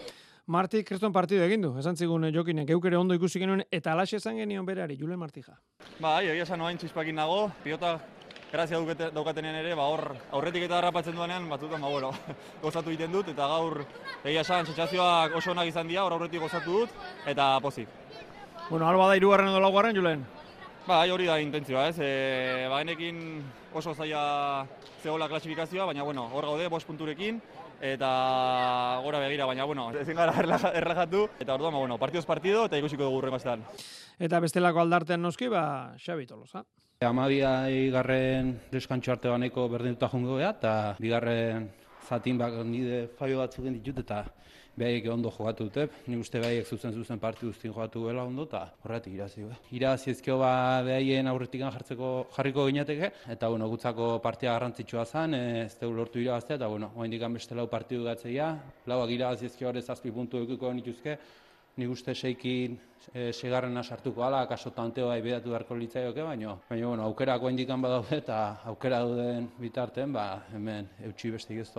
[0.50, 3.94] Martik kriston partidu egin du, esan zigun eh, Jokin, geuk ere ondo ikusi genuen, eta
[3.94, 5.58] alaxe esan genion berari, Julen Martija.
[6.02, 7.96] Bai, egia esan oain txispakin nago, pilota
[8.52, 8.80] grazia
[9.14, 12.12] daukatenean ere, ba hor aurretik eta harrapatzen duanean, batzutan, ba bueno,
[12.64, 13.84] gozatu egiten dut, eta gaur
[14.24, 16.98] egia esan sentsazioak oso onak izan dira, hor aurretik gozatu dut,
[17.30, 17.88] eta pozik.
[18.70, 20.26] Bueno, alba da irugarren edo laugarren, Julen.
[20.90, 22.00] Bai, hori da intentzioa, ez?
[22.02, 23.44] E, ba, enekin
[23.78, 24.66] oso zaila
[25.04, 27.38] zegoela klasifikazioa, baina bueno, hor gaude, bost punturekin,
[27.82, 28.10] eta
[29.04, 30.34] gora begira, baina bueno, ezin gara
[30.74, 33.64] erlajatu, eta orduan, ba, bueno, partidoz partido, eta ikusiko dugu astean.
[34.20, 36.66] Eta bestelako aldartean noski, ba, Xabi Tolosa.
[37.08, 41.70] Amabiai garren deskantxo arte baneko berdintuta jongo geha, eta bigarren
[42.10, 44.18] zatin bak nide faio batzuk ditut, eta
[44.76, 45.88] behaiek ondo jogatu dute.
[46.12, 49.48] Ni uste behaiek zuzen zuzen partidu guztien jogatu gela ondo, eta horretik irazi.
[49.48, 49.56] Be.
[49.80, 50.52] Irazi ezkio ba
[50.84, 56.20] behaien aurretikan jartzeko jarriko ginateke, eta bueno, gutzako partia garrantzitsua zen, eh, ez dugu lortu
[56.20, 58.58] irabaztea, eta bueno, oraindik beste lau partidu gatzeia,
[58.92, 61.16] lauak irazi ezkio hori zazpi puntu edukiko nituzke,
[61.80, 62.78] ni uste seikin
[63.14, 68.20] e, segarrena sartuko ala, kaso tanteoa ibedatu beharko litzaioke, baina, baina bueno, aukerako indikan badaude
[68.20, 68.40] eta
[68.70, 71.72] aukera duden bitarten, ba, hemen eutxi bestik ez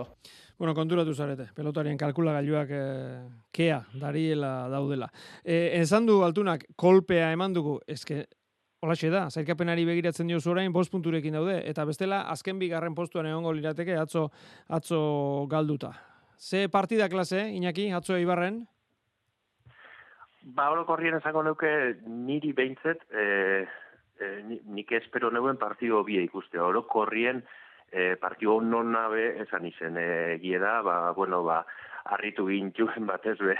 [0.57, 2.83] Bueno, konturatu zarete, pelotarien kalkulagailuak e,
[3.51, 5.09] kea, dariela daudela.
[5.43, 8.25] E, esan du altunak, kolpea eman dugu, eske,
[8.81, 13.51] Olaxe da, zailkapenari begiratzen dio orain bost punturekin daude, eta bestela, azken bigarren postuan egongo
[13.53, 14.31] lirateke atzo,
[14.67, 15.91] atzo galduta.
[16.41, 18.63] Ze partida klase, Iñaki, atzo Ibarren?
[20.41, 21.71] Ba, hori korrien esango neuke
[22.07, 23.25] niri behintzet, e,
[24.17, 24.29] e,
[24.73, 26.57] nik espero neuen partido bie ikuste.
[26.59, 27.43] Hori korrien
[27.91, 29.97] e, partido non nabe esan izen.
[29.97, 31.61] E, gieda, ba, bueno, ba,
[32.15, 33.57] arritu gintuen batez be,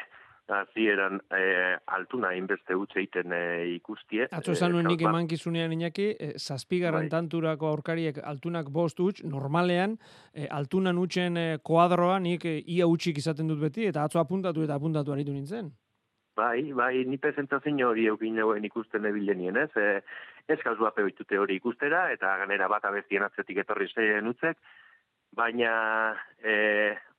[0.75, 3.43] eran e, altuna inbeste utxe egiten e,
[3.75, 4.27] ikustie.
[4.31, 7.13] Atzo esan nuen nik eman kizunean inaki, e, zazpigarren bai.
[7.13, 9.97] tanturako aurkariek altunak bost utx, normalean,
[10.33, 14.65] e, altunan utxen e, koadroa nik e, ia utxik izaten dut beti, eta atzo apuntatu
[14.65, 15.71] eta apuntatu aritu nintzen.
[16.35, 19.71] Bai, bai, ni presentazio hori eukin nagoen ikusten ebilenien, ez?
[19.75, 20.01] E,
[20.47, 24.57] ez kauzua peoitute hori ikustera, eta ganera bat abestien atzetik etorri zeien utzek,
[25.35, 25.71] baina
[26.43, 26.53] e,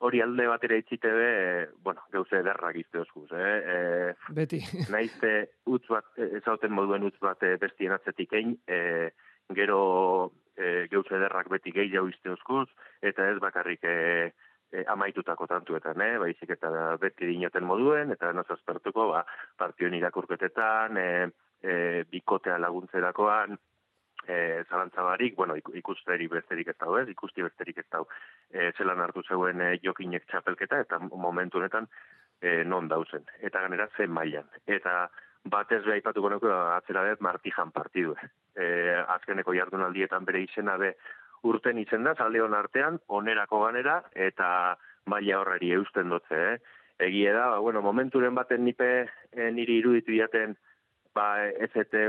[0.05, 3.57] hori alde batera itxite be, e, bueno, gauze ederrak izte oskuz, eh?
[3.75, 4.61] E, Beti.
[4.95, 5.33] Naizte
[5.67, 6.09] utz bat,
[6.41, 9.11] ezauten moduen utz bat e, bestien atzetik egin, e,
[9.57, 12.69] gero e, gauze ederrak beti gehi jau izte oskuz,
[13.03, 14.33] eta ez bakarrik e,
[14.73, 16.17] e, amaitutako tantuetan, eh?
[16.23, 19.23] baizik eta beti dinoten moduen, eta noz aspertuko, ba,
[19.59, 21.11] partioen irakurketetan, e,
[21.63, 21.77] e,
[22.11, 23.59] bikotea laguntzerakoan,
[24.27, 24.37] e,
[24.69, 27.09] zalantzabarik, bueno, ikusteri besterik ez dago, ez?
[27.13, 28.09] ikusti besterik ez dago,
[28.51, 31.89] e, zelan hartu zeuen e, jokinek txapelketa, eta momentu honetan
[32.41, 34.49] e, non dauzen, eta ganera zen mailan.
[34.67, 35.09] Eta
[35.45, 38.15] batez beha ipatuko nuke, atzera dut martijan partidu.
[38.53, 38.67] E,
[39.17, 40.93] azkeneko jardunaldietan bere izena be,
[41.43, 44.77] urten izen da, zalde artean, onerako ganera, eta
[45.07, 46.59] maila horreri eusten dutze, eh?
[47.03, 50.55] Egie da, ba, bueno, momenturen baten nipe e, niri iruditu jaten,
[51.15, 51.49] ba,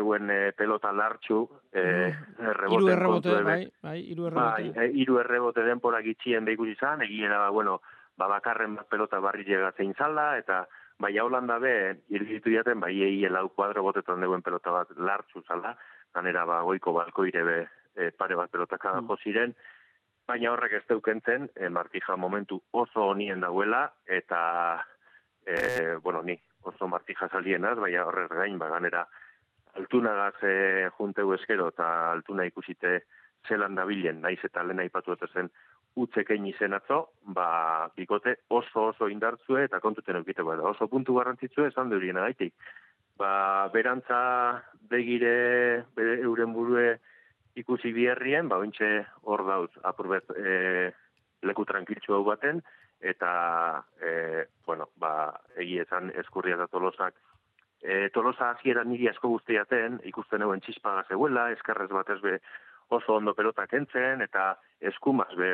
[0.03, 2.69] guen e, pelota lartxu, e, mm.
[2.69, 4.69] iru errebote, bai, bai, iru errebote.
[4.75, 7.79] Bai, iru errebote denporak itxien behikuz izan, egie da, ba, bueno,
[8.17, 10.67] ba, bakarren bat pelota barri llegatzen zala, eta
[10.99, 15.73] bai, Holanda be, iruditu jaten, bai, egie lau kuadro botetan duen pelota bat lartxu zala,
[16.13, 17.63] ganera, ba, goiko balko irebe
[17.95, 19.17] e, pare bat pelotaka mm.
[19.23, 19.55] ziren,
[20.27, 24.39] baina horrek ez deukentzen, e, martija momentu oso honien dagoela, eta,
[25.45, 29.05] e, bueno, ni oso martija salienaz, baina horrek gain, ba, ganera,
[29.75, 33.01] altunagaz e, junteu eskero, eta altuna ikusite
[33.47, 35.49] zelan dabilen, naiz eta lehen aipatu zen
[35.95, 40.63] utzekein izen atzo, ba, bikote oso oso indartzue eta kontuten eukite bada.
[40.65, 42.53] Oso puntu garrantzitsue esan deurien agaitik.
[43.17, 46.97] Ba, berantza begire, bere euren burue
[47.59, 48.89] ikusi biherrien, ba, ointxe
[49.29, 50.91] hor dauz, apurbet e,
[51.45, 52.61] leku tranquiltxu hau baten,
[53.03, 55.13] eta, e, bueno, ba,
[55.59, 57.15] egi esan eskurria da tolosak.
[57.83, 62.37] E, tolosa hasiera niri asko guztiaten, ikusten euen txispaga zeuela, eskarrez batez be
[62.95, 65.51] oso ondo pelotak entzen, eta eskumaz be,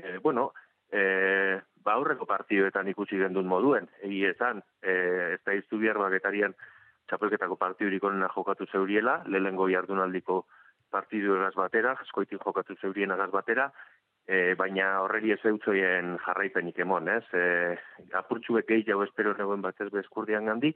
[0.00, 0.52] e, bueno,
[0.90, 4.96] e, ba, aurreko partioetan ikusi gendun moduen, egi esan, e,
[5.36, 6.56] ez da iztu bihar baketarian
[7.06, 10.46] txapelketako partidurik onena jokatu zeuriela, lehengo jardunaldiko
[10.90, 13.70] partidu batera, jaskoitin jokatu zeurien egaz batera,
[14.26, 17.24] e, baina horreri ez eutzoien jarraipenik emon, ez?
[17.32, 17.76] E,
[18.18, 20.72] apurtxuek gehi jau espero neuen batez be eskurdian gandi,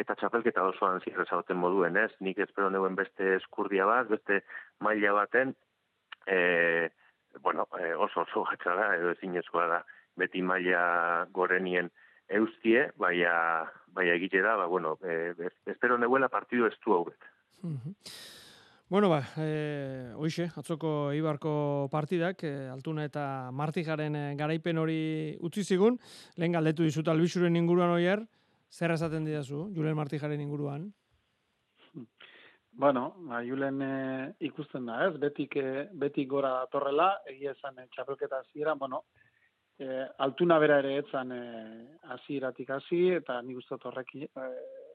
[0.00, 2.10] eta txapelketa osoan zirrezauten moduen, ez?
[2.20, 4.40] Nik espero neuen beste eskurdia bat, beste
[4.80, 5.54] maila baten,
[6.26, 6.88] e,
[7.42, 9.84] bueno, oso oso da, edo ezin da,
[10.16, 11.90] beti maila gorenien
[12.28, 15.34] eustie, baina, baina egite da, ba, bueno, e,
[15.66, 17.30] espero neuela partidu ez du hau bet.
[18.94, 25.64] Bueno, ba, e, oixe, atzoko Ibarko partidak, e, Altuna eta Martijaren e, garaipen hori utzi
[25.64, 25.96] zigun,
[26.38, 28.22] lehen galdetu dizut albisuren inguruan oier,
[28.70, 30.86] zer esaten didazu, Julen Martijaren inguruan?
[32.70, 33.98] Bueno, ba, Julen e,
[34.46, 35.18] ikusten da, ez?
[35.26, 39.02] Betik, e, betik gora torrela, egia esan e, txapelketa ziera, bueno,
[39.74, 41.34] e, altuna bera ere etzan
[42.20, 44.14] aziratik hasi eta nik uste horrek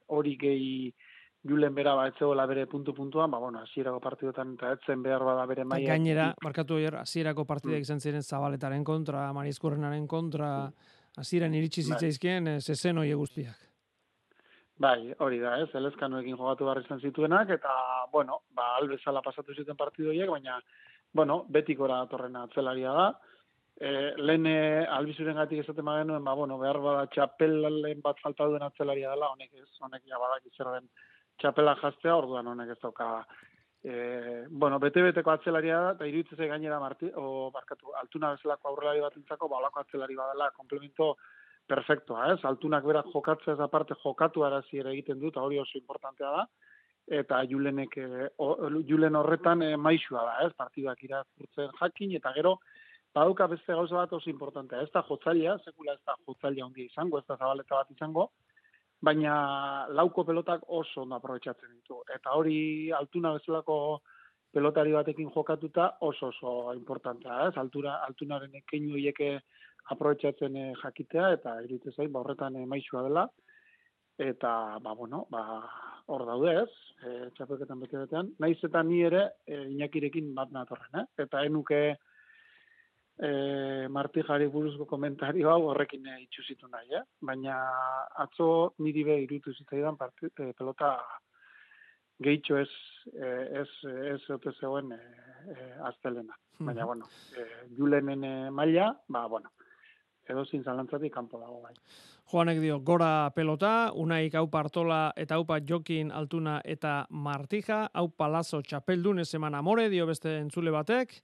[0.08, 0.76] hori gehi
[1.48, 5.46] Julen bera ba etzeola bere puntu puntuan, ba bueno, hasierako partidotan eta etzen behar bada
[5.48, 5.94] bere maila.
[5.94, 7.86] Gainera, markatu hier hasierako partida mm.
[7.86, 10.50] izan ziren Zabaletaren kontra, Marizkurrenaren kontra,
[11.16, 11.62] hasieran mm.
[11.62, 11.94] iritsi bai.
[11.94, 12.60] zitzaizkien bai.
[12.60, 13.56] zezen hoe guztiak.
[14.80, 17.72] Bai, hori da, ez, elezkanoekin jogatu barri izan zituenak, eta,
[18.12, 20.60] bueno, ba, albezala pasatu zuten partidoiek, baina,
[21.16, 23.10] bueno, betikora torrena atzelaria da.
[23.80, 27.60] E, lehen e, albizuren gatik esaten genuen, ba, bueno, behar bada txapel
[28.04, 30.88] bat falta duen atzelaria dela, honek ez, honek ja badak izan
[31.42, 33.10] txapela jaztea, orduan honek ez dauka.
[33.80, 39.16] E, bueno, bete-beteko atzelaria da, eta iruditzeze gainera marti, o, barkatu, altuna bezalako aurrelari bat
[39.16, 41.14] entzako, ba, olako atzelari badala, komplemento
[41.70, 42.40] perfektoa, ez?
[42.50, 46.44] Altunak berak jokatzea ez aparte jokatu arazi ere egiten du, eta hori oso importantea da,
[47.22, 48.58] eta Julenek, eh, o-
[48.90, 50.52] Julen horretan eh, maixua da, ez?
[50.58, 52.58] Partidak irakurtzen jakin, eta gero,
[53.16, 54.82] baduka beste gauza bat oso importantea.
[54.84, 58.30] Ez da jotzailea, sekula ez da jotzailea handia izango, ez da zabaleta bat izango,
[59.02, 59.34] baina
[59.96, 62.02] lauko pelotak oso ondo aprobetxatzen ditu.
[62.16, 63.78] Eta hori altuna bezalako
[64.54, 67.58] pelotari batekin jokatuta oso oso importantea, ez?
[67.58, 69.38] Altura, altunaren keinu hieke
[69.94, 73.28] aprobetxatzen eh, jakitea, eta iruditzen zait, ba, horretan eh, dela,
[74.18, 75.64] eta, ba, bueno, ba,
[76.10, 76.72] hor daude ez,
[77.06, 81.06] e, txapelketan bete betean, naiz eta ni ere e, Iñakirekin bat natorren, eh?
[81.24, 81.82] eta enuke
[83.20, 87.04] e, Martijari buruzko komentario hau horrekin e, itxusitu nahi, eh?
[87.22, 87.58] baina
[88.26, 90.96] atzo niri be irutu zitzaidan parti, e, pelota
[92.20, 92.70] gehitxo ez,
[93.16, 93.70] ez,
[94.16, 95.00] ez ote zegoen e,
[95.54, 96.36] e, aztelena.
[96.60, 97.46] Baina, bueno, e,
[97.78, 99.54] Julenen e, maila, ba, bueno,
[100.28, 101.74] edo zalantzatik kanpo dago bai.
[102.30, 108.62] Joanek dio, gora pelota, unaik hau partola eta haupa jokin altuna eta martija, hau palazo
[108.62, 111.16] txapeldun ez eman amore, dio beste entzule batek,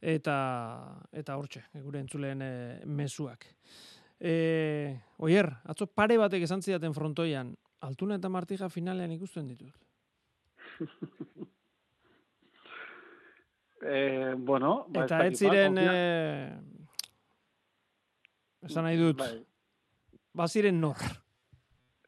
[0.00, 0.34] eta
[1.12, 2.50] eta hortxe, gure entzuleen e,
[2.86, 3.46] mezuak.
[4.20, 9.74] E, oier, atzo pare batek esan zidaten frontoian, altuna eta martija finalean ikusten ditut.
[13.80, 16.58] E, bueno, ba, Eta ez ziren, ba, e,
[18.66, 19.36] esan nahi dut, Bai.
[20.34, 20.96] baziren nor.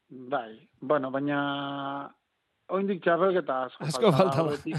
[0.09, 1.37] Bai, bueno, baina
[2.75, 4.75] oindik txarrelketa asko, Asko falta aurretik.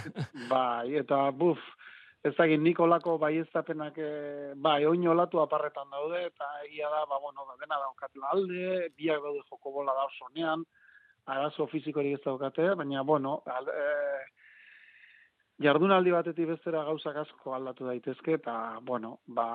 [0.51, 1.65] bai, eta buf,
[2.23, 7.47] ez dakit Nikolako baieztapenak, eh, bai, oin olatu aparretan daude, eta egia da, ba, bueno,
[7.49, 10.63] da, dena daukatela alde, biak daude joko bola da osonean,
[11.27, 14.23] arazo fizikorik ez daukate, baina, bueno, al, eh,
[15.67, 19.49] jardunaldi batetik bestera gauzak asko aldatu daitezke, eta, bueno, ba,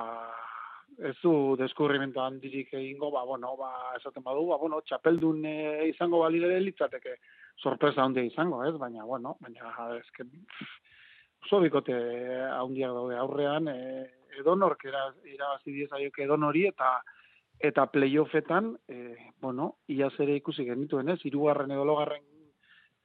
[0.97, 6.19] ez du deskurrimento handirik egingo, ba, bueno, ba, esaten badu, ba, bueno, txapeldun eh, izango
[6.25, 7.15] balire litzateke
[7.63, 8.75] sorpresa handia izango, ez?
[8.77, 10.27] Baina, bueno, baina, eske,
[11.45, 11.97] oso bikote
[12.51, 14.05] handiak daude aurrean, e,
[14.39, 16.97] edonork irabazi diezaiok edonori, eta
[17.59, 21.19] eta playoffetan, e, bueno, iaz ere ikusi genituen, ez?
[21.25, 22.25] Hirugarren edo logarren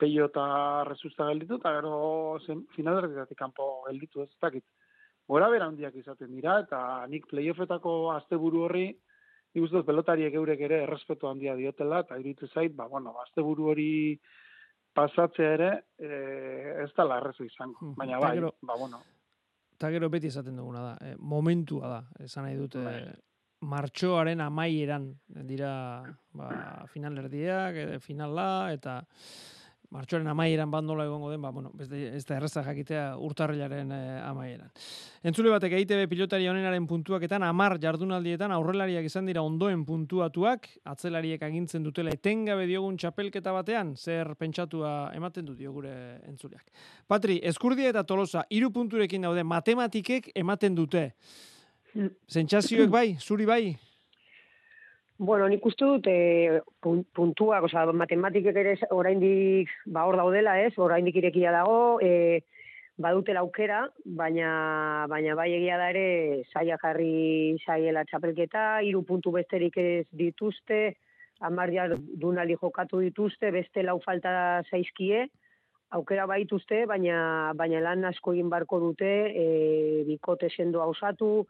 [0.02, 0.44] peio eta
[0.88, 1.94] resusta gelditu, eta gero
[2.46, 4.64] zen, finalerdetatik kanpo gelditu, ez dakit.
[5.30, 8.88] Gora bera handiak izaten dira, eta nik playoffetako asteburu horri,
[9.54, 13.92] nik pelotariek eurek ere errespetu handia diotela, eta iruditzen zait, ba, bueno, asteburu hori
[14.94, 16.08] pasatzea ere, e,
[16.84, 17.94] ez da larrezu izango.
[17.96, 19.02] Baina Eta bai, gero- ba, bueno,
[19.76, 23.00] Eta gero beti esaten duguna da, eh, momentua da, esan nahi dute, Bai.
[23.66, 25.08] martxoaren amaieran
[25.48, 26.48] dira ba,
[26.92, 29.00] finalerdiak, eh, finala, eta
[29.92, 33.92] martxoaren amaieran bat nola egongo den, ba, bueno, ez, da- ez da erraza jakitea urtarrilaren
[33.92, 34.70] eh, amaieran.
[35.28, 41.84] Entzule batek EITB pilotari honenaren puntuaketan, amar jardunaldietan aurrelariak izan dira ondoen puntuatuak, atzelariek agintzen
[41.84, 45.92] dutela etengabe diogun txapelketa batean, zer pentsatua ematen du dio gure
[46.26, 46.66] entzuleak.
[47.06, 51.10] Patri, Eskurdia eta Tolosa hiru punturekin daude, matematikek ematen dute.
[52.26, 53.64] Sentsazioek bai, zuri bai?
[55.22, 60.72] Bueno, nik uste dut e, pun- puntuak, osea, matematikek ere oraindik ba hor daudela, ez?
[60.82, 62.40] Oraindik irekia dago, e,
[62.98, 63.84] badutela aukera,
[64.18, 64.48] baina
[65.12, 70.96] baina bai egia da ere saia jarri saiela txapelketa, hiru puntu besterik ez dituzte,
[71.38, 74.34] hamar jardunaldi jokatu dituzte, beste lau falta
[74.72, 75.28] zaizkie,
[75.94, 81.46] aukera baituzte, baina baina lan asko egin barko dute, e, bikote sendoa osatu,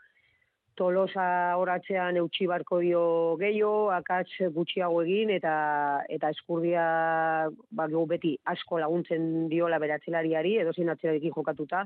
[0.74, 1.24] Tolosa
[1.61, 3.02] horatzean eutxi barko dio
[3.40, 5.52] gehiago, akats gutxiago egin, eta
[6.08, 6.85] eta eskurdia
[7.70, 11.85] ba, beti asko laguntzen diola beratzelariari, edo zein atzelarekin jokatuta,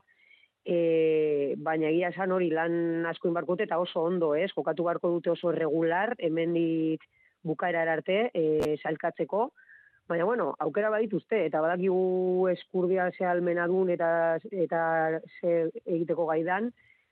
[0.65, 4.51] e, baina egia esan hori lan asko inbarko eta oso ondo, ez?
[4.55, 7.03] Jokatu barko dute oso regular, hemendik
[7.43, 9.51] bukaera arte, e, salkatzeko,
[10.07, 14.83] Baina, bueno, aukera badituzte, eta badakigu eskurdia ze almena dun eta, eta
[15.41, 16.71] ze egiteko gaidan,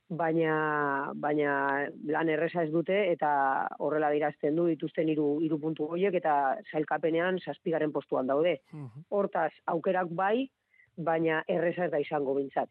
[0.08, 3.30] baina, baina lan erresa ez dute eta
[3.78, 8.58] horrela dirazten du dituzten hiru hiru puntu horiek eta sailkapenean zazpigaren postuan daude.
[9.10, 10.48] Hortaz, aukerak bai,
[10.96, 12.68] baina erresa ez da izango bintzat.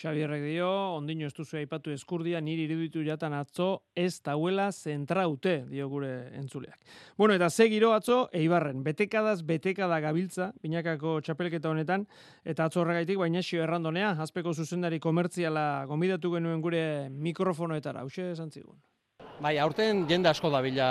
[0.00, 5.88] Xabierrek dio, ondino ez duzu aipatu eskurdia, niri iruditu jatan atzo ez dauela zentraute, dio
[5.92, 6.78] gure entzuleak.
[7.18, 12.06] Bueno, eta ze giro atzo, eibarren, betekadaz betekada gabiltza, binakako txapelketa honetan,
[12.44, 18.48] eta atzo horregaitik, baina xio errandonea, azpeko zuzendari komertziala gomidatu genuen gure mikrofonoetara, hause esan
[18.50, 18.80] zigun.
[19.40, 20.86] Bai, aurten jende asko da bila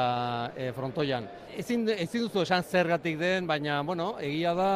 [0.58, 1.27] e, frontoian.
[1.62, 4.69] Ezin, ezin duzu esan zergatik den, baina, bueno, egia da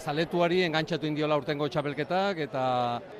[0.00, 2.64] zaletuari engantxatu indiola urtengo txapelketak, eta,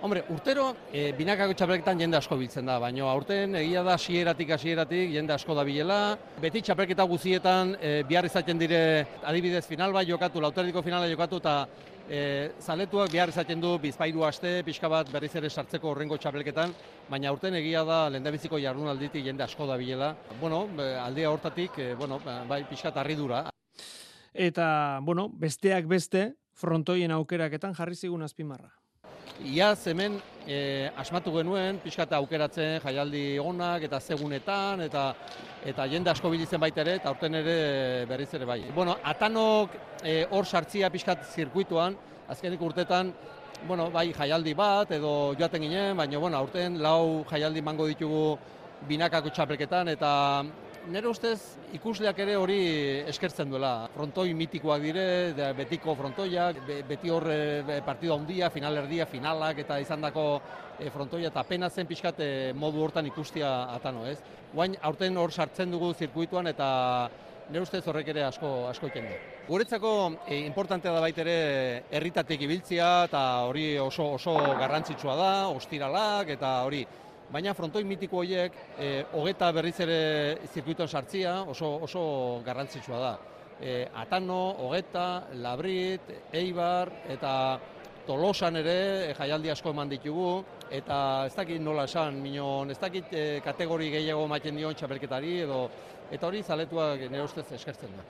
[0.03, 5.15] hombre, urtero e, binakako txapelketan jende asko biltzen da, baina aurten egia da hasieratik hasieratik
[5.15, 6.01] jende asko da bilela.
[6.43, 8.83] Beti txapelketa guzietan e, bihar izaten dire
[9.23, 11.69] adibidez final bai jokatu, lauterdiko finala jokatu, eta
[12.05, 16.75] E, zaletuak behar izaten du bizpairu aste, pixka bat berriz ere sartzeko horrengo txapelketan,
[17.09, 20.13] baina urten egia da lehendabiziko jardunalditik jende asko da bilela.
[20.41, 20.67] Bueno,
[21.01, 23.47] aldea hortatik, e, bueno, bai pixka arridura.
[24.35, 28.75] Eta, bueno, besteak beste, frontoien aukeraketan jarri zigun azpimarra.
[29.43, 35.15] Ia hemen e, asmatu genuen, pixka aukeratzen jaialdi onak eta segunetan, eta
[35.67, 38.61] eta jende asko bilitzen baita ere, eta aurten ere berriz ere bai.
[38.75, 39.75] Bueno, atanok
[40.05, 41.97] e, hor sartzia pixkat zirkuituan,
[42.29, 43.13] azkenik urtetan,
[43.67, 48.39] bueno, bai jaialdi bat edo joaten ginen, baina bueno, aurten lau jaialdi mango ditugu
[48.87, 50.45] binakako txapelketan, eta
[50.91, 51.39] nire ustez
[51.77, 52.59] ikusleak ere hori
[53.09, 53.89] eskertzen duela.
[53.95, 55.07] Frontoi mitikoak dire,
[55.57, 60.27] betiko frontoiak, beti hor e, partido handia, final erdia, finalak eta izandako
[60.79, 64.19] e, frontoia eta pena zen pixkat e, modu hortan ikustia atano, ez?
[64.55, 66.69] Guain aurten hor sartzen dugu zirkuituan eta
[67.51, 69.17] nire ustez horrek ere asko asko iken du.
[69.49, 69.95] Guretzako
[70.27, 71.39] e, importantea da baitere
[71.93, 76.85] herritatik ibiltzia eta hori oso oso garrantzitsua da, ostiralak eta hori
[77.33, 80.01] baina frontoi mitiko horiek e, hogeta berriz ere
[80.53, 82.03] zirkuitoan sartzia oso, oso
[82.47, 83.15] garrantzitsua da.
[83.61, 87.35] E, Atano, hogeta, Labrit, Eibar eta
[88.07, 88.77] Tolosan ere
[89.09, 93.91] e, jaialdi asko eman ditugu eta ez dakit nola esan, minon, ez dakit e, kategori
[93.99, 95.69] gehiago maiten dion txapelketari edo
[96.13, 98.05] eta hori zaletuak nire ustez eskertzen da.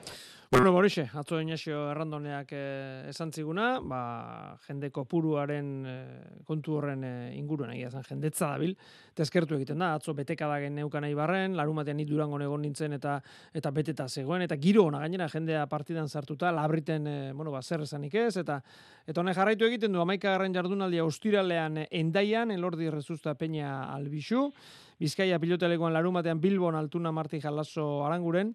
[0.55, 7.33] Bueno, Borixe, atzo Inaxio errandoneak eh, esan ziguna, ba, jende kopuruaren eh, kontu horren eh,
[7.35, 8.71] inguruan egia zen jendetza dabil,
[9.19, 13.17] tezkertu egiten da, atzo beteka da neukan nahi barren, larumatean nit durango egon nintzen eta
[13.51, 17.83] eta beteta zegoen, eta giro ona gainera jendea partidan sartuta, labriten, eh, bueno, ba, zer
[17.83, 18.61] esanik ez, eta
[19.05, 24.53] eta honek jarraitu egiten du, amaika garren jardunaldia austiralean eh, endaian, elordi rezusta peña albixu,
[24.95, 28.53] Bizkaia pilotelekoan larumatean Bilbon altuna Marti Jalaso aranguren,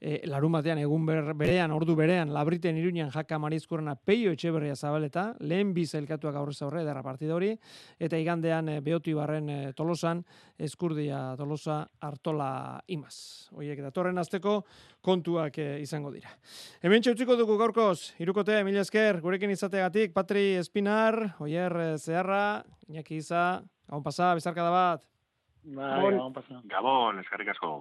[0.00, 5.72] e, larun batean egun berean, ordu berean, labriten iruñan jaka marizkurrena peio etxeberria zabaleta, lehen
[5.74, 7.52] biz elkatuak aurrez aurre, edera partida hori,
[7.98, 10.22] eta igandean e, behoti barren e, tolosan,
[10.58, 13.48] eskurdia tolosa hartola imaz.
[13.56, 14.60] Oiek, datorren azteko
[15.04, 16.32] kontuak e, izango dira.
[16.82, 23.20] Hemen txautziko dugu gaurkoz, irukote, mila esker, gurekin izategatik, Patri Espinar, Oier e, Zeharra, Iñaki
[23.22, 25.08] Iza, gabon pasa, bizarka da bat.
[25.66, 26.62] Bai, gabon pasa.
[26.70, 27.80] Gabon, eskerrik asko.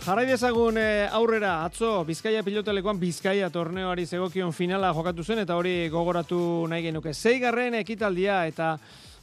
[0.00, 5.90] Jarrai dezagun e, aurrera, atzo, Bizkaia pilotelekoan Bizkaia torneoari zegokion finala jokatu zen, eta hori
[5.92, 6.38] gogoratu
[6.72, 7.12] nahi genuke.
[7.12, 8.70] Zeigarren ekitaldia eta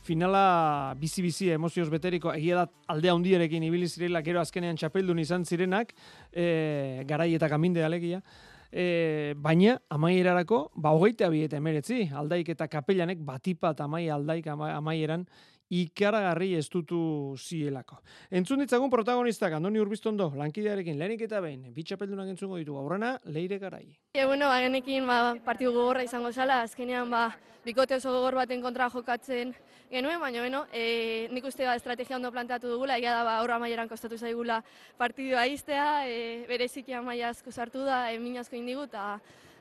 [0.06, 5.96] finala bizi-bizi emozioz beteriko, egia da aldea hundierekin ibili zirela, gero azkenean txapeldun izan zirenak,
[6.30, 8.22] e, garai eta kaminde alegia.
[8.70, 15.26] E, baina, amaierarako, ba, hogeita bi eta emeretzi, aldaik eta kapelanek batipat amai aldaik amaieran,
[15.70, 18.00] ikaragarri estutu zielako.
[18.32, 23.86] Entzun ditzagun protagonistak, Andoni Urbiztondo, lankidearekin lehenik eta behin, bitxapeldunak entzungo ditu, aurrena, leire garai.
[24.14, 27.30] E, bueno, bagenekin, ba, partidu gogorra izango zala, azkenean, ba,
[27.66, 29.54] bikote oso gogor baten kontra jokatzen
[29.92, 33.60] genuen, baina, bueno, e, nik uste ba, estrategia ondo plantatu dugula, egia da, ba, aurra
[33.60, 34.62] maieran kostatu zaigula
[34.98, 39.18] partidua iztea, e, bereziki amaia asko sartu da, e, min asko indigu, eta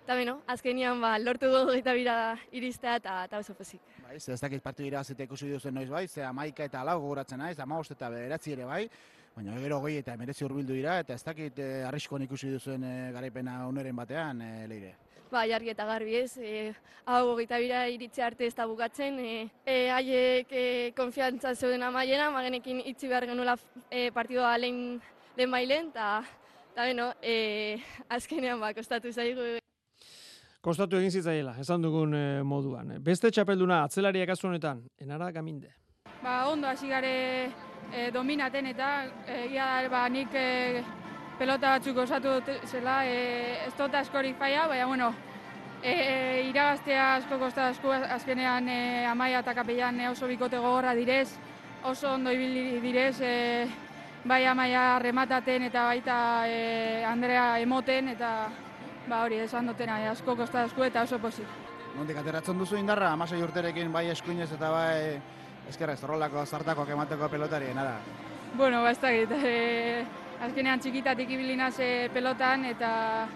[0.06, 2.16] Eta beno, azkenian ba, lortu dugu eta bira
[2.54, 3.80] iristea eta, eta oso pozik.
[4.06, 7.40] Bai, ez dakit partu dira zete ikusi duzen noiz bai, ze amaika eta lau gogoratzen
[7.42, 8.88] naiz, ama eta beratzi ere bai,
[9.34, 13.10] baina gero goi eta merezi urbildu dira, eta ez dakit eh, arriskoan ikusi duzen eh,
[13.12, 14.94] garaipena oneren batean, eh, leire.
[15.32, 16.72] Ba, jarri eta garbi ez, eh,
[17.04, 22.30] hau gogeita bira iritze arte ez da bukatzen, eh, eh, haiek eh, konfiantza zeuden amaiena,
[22.30, 23.58] magenekin itzi behar genuela
[23.90, 25.00] eh, partidua lehen,
[25.36, 26.22] lehen bailen, eta
[26.70, 29.56] eta beno, eh, azkenean ba, kostatu zaigu
[30.66, 32.88] Kostatu egin zitzaiela, esan dugun eh, moduan.
[32.98, 35.70] Beste txapelduna, atzelariak honetan, enara gaminde.
[36.24, 37.12] Ba, ondo hasi gare
[37.92, 38.88] e, dominaten eta
[39.44, 40.82] egia da, ba, nik e,
[41.38, 42.34] pelota batzuk osatu
[42.66, 45.12] zela, e, ez dut askorik faia, baina, bueno,
[45.84, 51.28] e, iragaztea asko kosta asko azkenean e, amaia eta kapellan oso bikote gogorra direz,
[51.84, 53.34] oso ondo ibili direz, e,
[54.24, 56.16] bai amaia remataten eta baita
[56.50, 58.32] e, Andrea emoten, eta
[59.08, 61.46] ba hori esan dutena, eh, asko kosta esku eta oso pozik.
[61.96, 65.20] Nondik ateratzen duzu indarra, amasei urterekin bai eskuinez eta bai
[65.68, 67.98] eskerra zorrolako zartakoak emateko pelotari, nada?
[68.54, 70.04] Bueno, ba ez da e,
[70.40, 71.56] azkenean txikitatik ibili
[72.12, 73.26] pelotan eta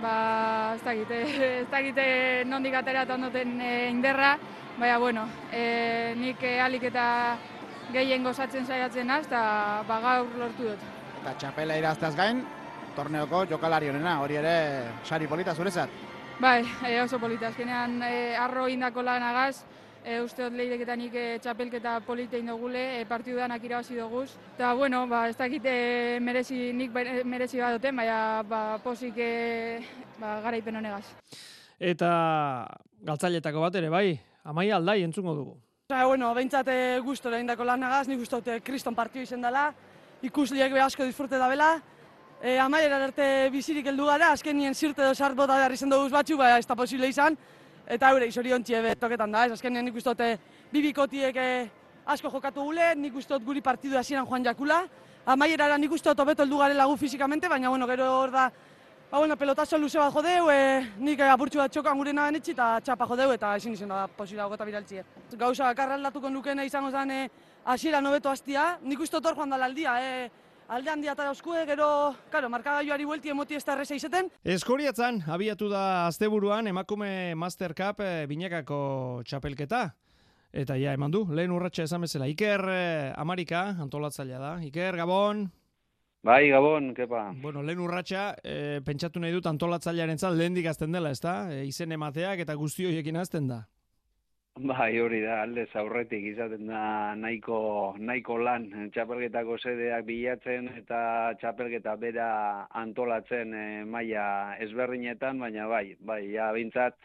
[0.00, 4.36] ba, ez dakit, eh, ez dakit eh, nondik atera eta ondoten eh, inderra,
[4.78, 7.36] baina, bueno, eh, nik eh, alik eta
[7.92, 10.90] gehien gozatzen saiatzen naz, eta ba, gaur lortu dut.
[11.20, 12.42] Eta txapela irazteaz gain,
[12.96, 14.54] torneoko jokalari honena, hori ere
[15.04, 15.88] sari polita zurezat.
[16.40, 19.64] Bai, e, oso polita, azkenean e, arro indako lanagaz,
[20.04, 24.30] e, uste dut lehireketan nik e, txapelketa polita indogule, e, partidudanak irabazi doguz.
[24.56, 29.18] Eta, bueno, ba, ez dakit e, merezi, nik ba- merezi bat duten, baina ba, posik
[29.18, 29.30] e,
[30.18, 31.04] ba, garaipen honegaz.
[31.78, 32.08] Eta
[33.02, 35.56] galtzailetako bat ere, bai, amaia aldai entzungo dugu.
[35.90, 39.68] Osea, bueno, behintzat e, gusto egindako lanagaz, nik uste dut eh, kriston partio izen dela,
[40.22, 41.74] ikusliek be asko disfrute da bela,
[42.42, 46.10] e, amaiera arte bizirik heldu gara, azken nien zirte edo sart bota behar izan dugu
[46.10, 47.36] batzu, baina ez da posible izan,
[47.86, 49.52] eta eure izoriontxe be toketan da, ez?
[49.54, 50.34] Azken nien nik uste dut eh,
[50.72, 51.70] bi bikotiek eh,
[52.06, 54.82] asko jokatu gule, nik uste dut guri partidu hasieran joan jakula,
[55.24, 58.50] amaierara nik uste dut hobeto heldu garela gu fizikamente, baina bueno, gero hor da,
[59.12, 62.54] Ba, bueno, pelotazo luze bat jodeu, e, nik e, apurtxu bat txokan gure nahen etxi
[62.54, 65.02] eta txapa jodeu eta ezin izan da posila gota biraltzie.
[65.36, 67.18] Gauza bakarra aldatuko nukena izango zen e,
[67.74, 70.30] hasiera nobeto hastia, nik uste dut hor joan dala aldia, e,
[70.68, 71.86] alde handia eta dauzkue, gero,
[72.30, 74.28] karo, markagailuari buelti emoti ez da erreza izeten.
[74.44, 79.88] Eskoriatzan, abiatu da asteburuan emakume Master Cup eh, binakako txapelketa.
[80.52, 82.28] Eta ja, eman du, lehen urratxa esan bezala.
[82.28, 84.54] Iker eh, Amarika, antolatzailea da.
[84.66, 85.46] Iker, Gabon.
[86.22, 87.32] Bai, Gabon, kepa.
[87.42, 91.50] Bueno, lehen urratxa, eh, pentsatu nahi dut antolatzailearen zat, lehen dela, ezta?
[91.50, 93.64] E, izen emateak eta guzti horiekin azten da.
[94.60, 101.94] Bai, hori da, aldez aurretik izaten da nahiko, nahiko lan txapelketako sedeak bilatzen eta txapelketa
[101.96, 102.28] bera
[102.82, 106.98] antolatzen e, maila ezberdinetan, baina bai, bai, ja bintzat,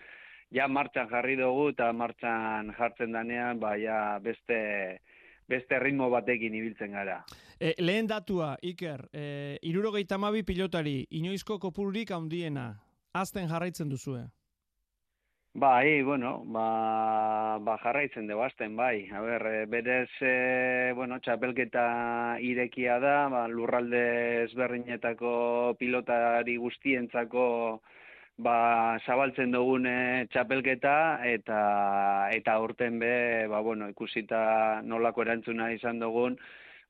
[0.52, 5.00] ja martxan jarri dugu eta martxan jartzen danean, bai, ja beste,
[5.48, 7.22] beste ritmo batekin ibiltzen gara.
[7.56, 12.74] E, lehen datua, Iker, e, irurogeita mabi pilotari, inoizko kopururik handiena,
[13.16, 14.28] azten jarraitzen duzue.
[15.58, 19.10] Bai, bueno, ba, ba jarraitzen dugu azten, bai.
[19.10, 24.02] A ber, e, berez, e, bueno, txapelketa irekia da, ba, lurralde
[24.44, 25.32] ezberdinetako
[25.80, 27.48] pilotari guztientzako
[28.38, 28.58] ba,
[29.08, 31.60] zabaltzen dugun e, txapelketa eta
[32.38, 33.16] eta urten be,
[33.50, 36.38] ba, bueno, ikusita nolako erantzuna izan dugun,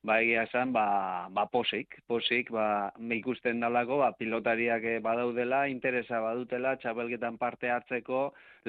[0.08, 6.22] ba egia esan, ba, ba posik, posik, ba, ikusten dalako, ba, pilotariak eh, badaudela, interesa
[6.24, 8.22] badutela, txapelketan parte hartzeko,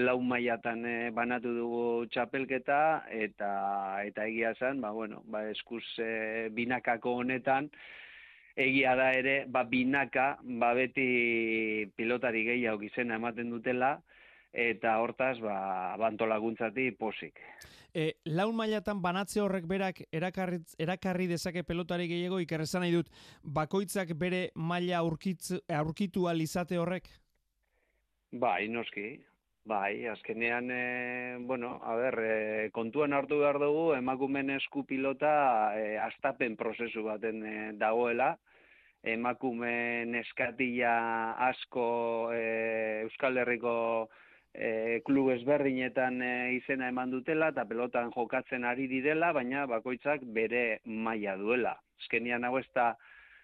[0.04, 2.82] lau mailatan eh, banatu dugu txapelketa,
[3.24, 3.52] eta
[4.10, 7.72] eta egia esan, ba, bueno, ba, eskuz e, binakako honetan,
[8.60, 13.96] egia da ere, ba, binaka, ba, beti pilotari gehiago izena ematen dutela,
[14.54, 17.40] eta hortaz, ba, bantolaguntzati posik.
[17.94, 23.10] E, laun mailatan banatze horrek berak erakarri, erakarri dezake pelotari gehiago ikerrezan nahi dut
[23.44, 27.10] bakoitzak bere maila aurkitz, aurkitu alizate horrek?
[28.32, 29.18] Bai, noski.
[29.70, 35.98] Bai, azkenean, e, bueno, a ber, e, kontuan hartu behar dugu, emakumen esku pilota e,
[36.02, 38.32] astapen prozesu baten e, dagoela,
[39.04, 40.96] emakumen eskatila
[41.50, 42.42] asko e,
[43.04, 43.76] Euskal Herriko
[44.54, 50.80] e, klub ezberdinetan e, izena eman dutela eta pelotan jokatzen ari direla, baina bakoitzak bere
[50.86, 51.76] maila duela.
[52.00, 52.94] Azkenian hau ez da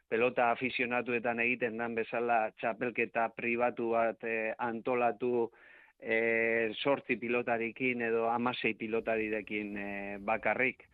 [0.10, 5.50] pelota afizionatuetan egiten dan bezala txapelketa pribatu bat e, antolatu
[6.00, 9.90] e, sortzi pilotarikin edo amasei pilotarirekin e,
[10.20, 10.86] bakarrik.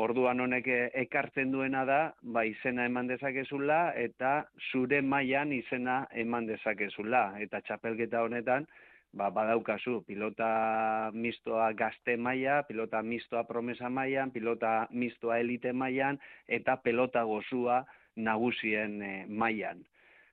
[0.00, 7.24] Orduan honek ekartzen duena da, ba izena eman dezakezula eta zure mailan izena eman dezakezula.
[7.42, 8.68] Eta txapelketa honetan,
[9.12, 16.76] ba, badaukazu pilota mistoa gazte maila, pilota mistoa promesa mailan, pilota mistoa elite mailan eta
[16.76, 17.84] pelota gozua
[18.16, 19.84] nagusien e, mailan.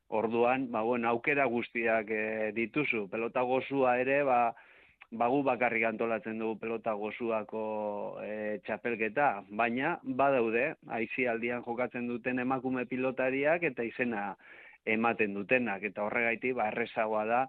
[0.10, 4.54] Orduan, ba, bueno, aukera guztiak e, dituzu, pelota gozua ere, ba,
[5.12, 7.64] bagu bakarrik antolatzen dugu pelota gozuako
[8.24, 14.34] e, txapelketa, baina badaude, aizi aldian jokatzen duten emakume pilotariak eta izena
[14.88, 17.46] ematen dutenak, eta horregaitik, ba, errezagoa da,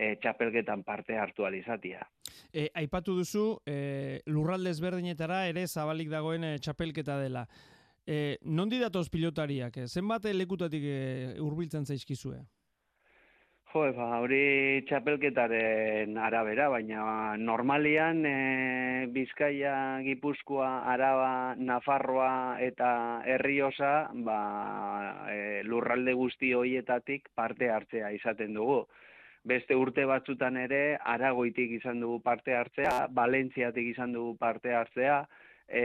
[0.00, 2.06] e, txapelketan parte hartu alizatia.
[2.52, 7.44] E, aipatu duzu, e, lurralde ezberdinetara ere zabalik dagoen e, txapelketa dela.
[8.06, 10.96] E, nondi datoz pilotariak, e, zenbat lekutatik e,
[11.44, 12.40] urbiltzen zaizkizue?
[13.70, 18.32] Jo, ba, hori txapelketaren arabera, baina normalian e,
[19.14, 22.32] Bizkaia, Gipuzkoa, Araba, Nafarroa
[22.66, 22.88] eta
[23.30, 23.92] Herriosa
[24.26, 24.40] ba,
[25.30, 25.38] e,
[25.68, 28.80] lurralde guzti hoietatik parte hartzea izaten dugu
[29.44, 35.22] beste urte batzutan ere Aragoitik izan dugu parte hartzea, Valentziatik izan dugu parte hartzea,
[35.68, 35.84] e,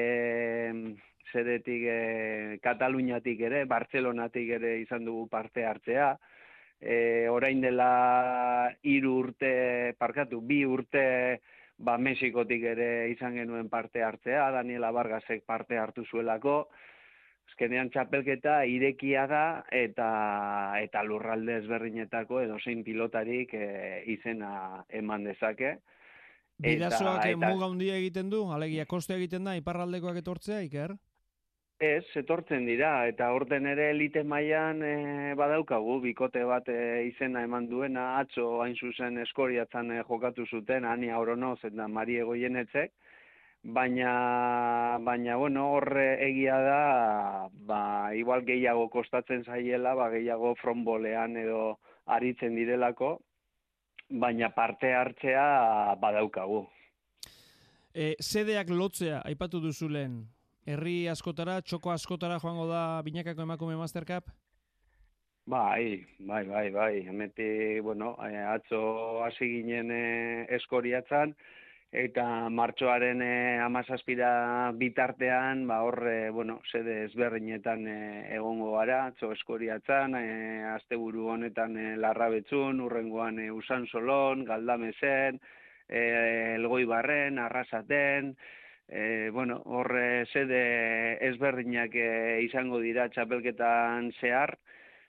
[1.31, 6.15] zeretik e, Kataluniatik ere, Bartzelonatik ere izan dugu parte hartzea,
[6.81, 11.05] e, orain dela hiru urte, parkatu, bi urte,
[11.77, 16.65] ba, Mexikotik ere izan genuen parte hartzea, Daniela Vargasek parte hartu zuelako,
[17.55, 25.77] azkenean txapelketa irekia da eta eta lurralde ezberdinetako edo zein pilotarik e, izena eman dezake.
[26.59, 30.95] Bidazoak eta, muga handia egiten du, alegia koste egiten da, iparraldekoak etortzea, Iker?
[31.79, 37.67] Ez, etortzen dira, eta orden ere elite mailan e, badaukagu, bikote bat e, izena eman
[37.67, 42.91] duena, atzo hain zuzen eskoriatzen e, jokatu zuten, Ani Auronoz eta Marie Goienetzek,
[43.65, 51.79] baina, baina bueno, horre egia da, ba, igual gehiago kostatzen zaiela, ba, gehiago fronbolean edo
[52.05, 53.17] aritzen direlako,
[54.09, 56.65] baina parte hartzea badaukagu.
[57.95, 60.19] E, sedeak lotzea, aipatu duzu lehen,
[60.67, 64.29] herri askotara, txoko askotara joango da binakako emakume Mastercap?
[65.47, 71.35] Bai, bai, bai, bai, emeti, bueno, eh, atzo hasi ginen eh, eskoriatzan,
[71.95, 77.99] eta martxoaren e, amazazpira bitartean, ba horre, bueno, sede ezberdinetan e,
[78.35, 80.25] egongo gara, txo eskoriatzen, e,
[80.73, 85.39] asteburu honetan e, larrabetzun, urrengoan e, usan solon, galdamezen,
[85.87, 86.01] e,
[86.57, 88.33] elgoi barren, arrasaten,
[88.89, 90.63] e, bueno, horre sede
[91.29, 92.09] ezberdinak e,
[92.43, 94.57] izango dira txapelketan zehar,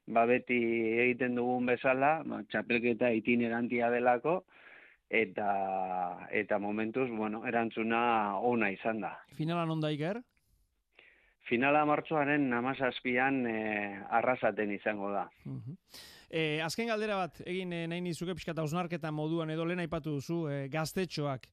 [0.06, 0.60] ba beti
[1.02, 4.44] egiten dugun bezala, ba, txapelketa itinerantia delako,
[5.10, 9.12] eta eta momentuz, bueno, erantzuna ona izan da.
[9.38, 10.20] Finala non da iker?
[11.46, 13.58] Finala martxoaren namazazpian e,
[14.10, 15.28] arrasaten izango da.
[16.28, 18.52] e, azken galdera bat, egin e, nahi nizuke pixka
[18.90, 21.46] eta moduan edo lehen aipatu duzu, e, gaztetxoak.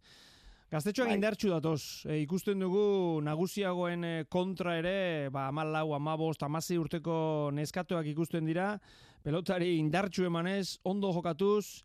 [0.72, 1.16] Gaztetxoak bai.
[1.16, 8.08] indartxu datoz, e, ikusten dugu nagusiagoen kontra ere, ba, amal lau, amabost, amazi urteko neskatuak
[8.08, 8.80] ikusten dira,
[9.22, 11.84] pelotari indartxu emanez, ondo jokatuz,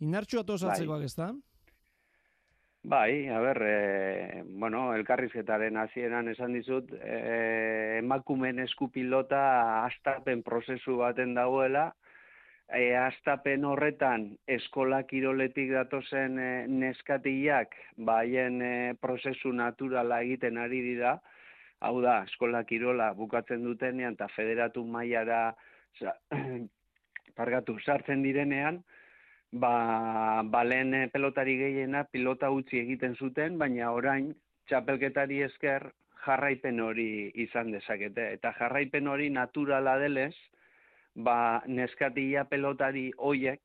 [0.00, 1.04] Indartxu atoz bai.
[1.04, 1.32] ez da?
[2.88, 9.40] Bai, a ber, e, bueno, elkarrizketaren hasieran esan dizut, e, emakumen eskupilota
[9.84, 11.90] astapen prozesu baten dagoela,
[12.68, 21.18] e, astapen horretan eskola kiroletik datozen e, neskatiak, baien e, prozesu naturala egiten ari dira,
[21.80, 25.42] hau da, eskola kirola bukatzen dutenean eta federatu mailara
[27.34, 28.84] pargatu sartzen direnean,
[29.52, 34.34] ba, balen eh, pelotari gehiena pilota utzi egiten zuten, baina orain
[34.68, 35.90] txapelketari esker
[36.24, 38.32] jarraipen hori izan dezakete.
[38.36, 40.34] Eta jarraipen hori naturala delez,
[41.14, 43.60] ba, neskatia pelotari hoiek,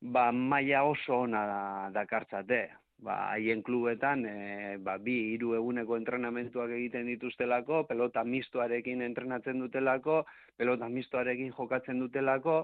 [0.00, 1.62] ba, maila oso ona da,
[2.00, 2.66] dakartzate.
[2.96, 10.22] Ba, haien klubetan, e, ba, bi, hiru eguneko entrenamentuak egiten dituztelako, pelota mistoarekin entrenatzen dutelako,
[10.56, 12.62] pelota mistoarekin jokatzen dutelako,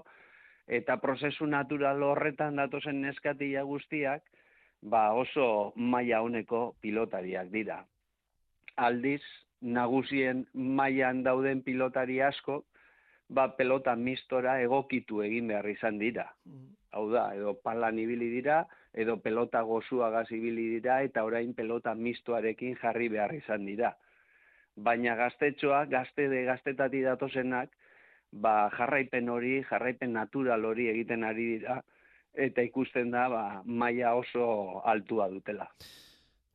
[0.67, 4.23] eta prozesu natural horretan datozen neskatia guztiak,
[4.81, 7.83] ba oso maila honeko pilotariak dira.
[8.75, 9.21] Aldiz,
[9.61, 12.63] nagusien mailan dauden pilotari asko,
[13.29, 16.27] ba pelota mistora egokitu egin behar izan dira.
[16.45, 16.71] Mm.
[16.93, 22.75] Hau da, edo palan ibili dira, edo pelota gozuagaz ibili dira, eta orain pelota mistoarekin
[22.81, 23.95] jarri behar izan dira.
[24.75, 27.71] Baina gaztetxoa, gazte de gaztetati datozenak,
[28.33, 31.81] ba, jarraipen hori, jarraipen natural hori egiten ari dira,
[32.33, 35.69] eta ikusten da ba, maila oso altua dutela.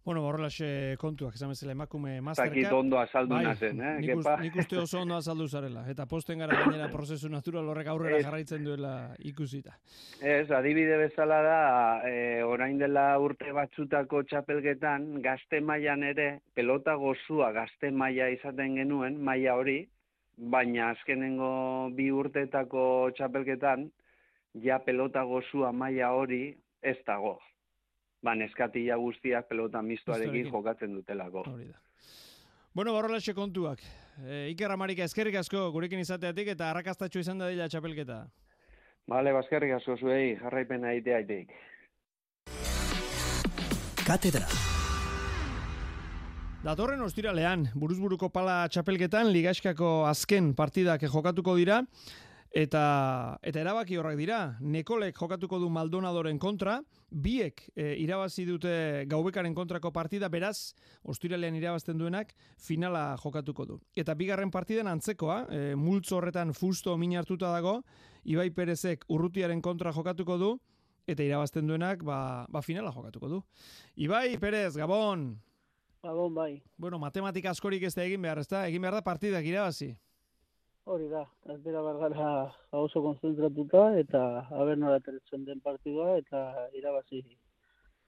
[0.08, 0.48] Bueno, horrela
[0.96, 2.54] kontuak, esan bezala emakume masterka.
[2.54, 3.90] Zakit ondo azaldu bai, nazen, eh?
[4.00, 5.82] Nik, nik uste oso ondo azaldu zarela.
[5.92, 8.92] Eta posten gara gainera prozesu natural horrek aurrera jarraitzen duela
[9.28, 9.76] ikusita.
[10.22, 11.58] Ez, adibide bezala da,
[12.08, 19.20] e, orain dela urte batzutako txapelgetan, gazte mailan ere, pelota gozua gazte maila izaten genuen,
[19.20, 19.82] maila hori,
[20.38, 23.88] baina azkenengo bi urteetako txapelketan,
[24.62, 27.38] ja pelota gozua maila hori ez dago.
[28.22, 31.44] Ba, neskatila guztiak pelota mistoarekin jokatzen dutelako.
[32.74, 33.82] Bueno, borrola kontuak.
[34.26, 38.26] E, Iker Amarika, eskerrik asko gurekin izateatik eta arrakastatxo izan da dila txapelketa.
[39.08, 41.54] Bale, baskerrik asko zuei, jarraipena iteaitik.
[44.04, 44.77] Katedra.
[46.58, 51.76] Datorren ostiralean, buruzburuko pala txapelketan, ligaskako azken partidak jokatuko dira,
[52.50, 52.82] eta
[53.46, 54.38] eta erabaki horrak dira.
[54.58, 56.80] Nekolek jokatuko du Maldonadoren kontra,
[57.14, 58.74] biek e, irabazi dute
[59.06, 60.74] gaubekaren kontrako partida, beraz,
[61.06, 63.80] ostiralean irabazten duenak, finala jokatuko du.
[63.94, 67.84] Eta bigarren partidan antzekoa, e, multzo horretan fusto min hartuta dago,
[68.26, 70.54] Ibai Perezek urrutiaren kontra jokatuko du,
[71.06, 73.44] eta irabazten duenak, ba, ba finala jokatuko du.
[73.94, 75.36] Ibai Perez, Gabon!
[76.02, 76.62] Gabon, bai.
[76.76, 78.66] Bueno, matematika askorik ez da egin behar, ez da?
[78.68, 79.96] Egin behar da partidak irabazi.
[80.88, 82.28] hori da, ez dira bargara
[82.72, 84.20] oso konzentratuta eta
[84.56, 86.40] haber nola ateratzen den partidua eta
[86.78, 87.20] irabazi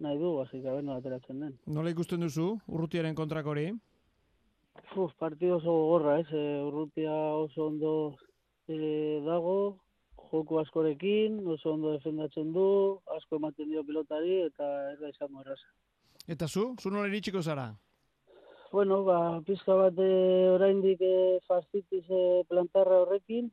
[0.01, 1.59] nahi du, hasi haber nola ateratzen den.
[1.67, 3.67] Nola ikusten duzu, urrutiaren kontrako hori?
[4.97, 7.13] Uf, partido oso gogorra, ez, e, urrutia
[7.43, 7.93] oso ondo
[8.67, 8.79] e,
[9.27, 9.59] dago,
[10.31, 12.67] joku askorekin, oso ondo defendatzen du,
[13.19, 15.69] asko ematen dio pilotari eta ez da izango erraza.
[16.31, 17.73] Eta zu, zu nola iritsiko zara?
[18.71, 20.11] Bueno, ba, pizka bat e,
[20.55, 23.49] oraindik e, fastitiz e, plantarra horrekin,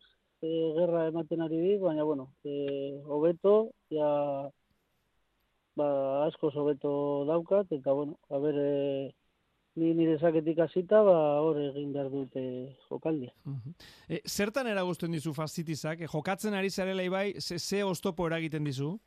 [0.46, 2.54] e, gerra ematen ari dit, baina, bueno, e,
[3.10, 3.56] hobeto,
[3.90, 4.12] ja,
[5.82, 5.88] ba,
[6.28, 6.92] asko hobeto
[7.32, 9.10] daukat, eta, bueno, a ber, e,
[9.82, 12.46] ni nire saketik hasita, ba, hor egin behar dute
[12.86, 13.34] jokaldia.
[14.06, 16.06] E, zertan eragozten dizu fastitizak?
[16.06, 19.00] E, jokatzen ari zarela ibai, ze, ze oztopo eragiten dizu?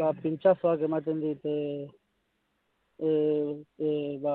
[0.00, 1.90] Ba, pintxazoak ematen dit, e,
[3.00, 3.10] e,
[3.78, 3.90] e,
[4.22, 4.34] ba,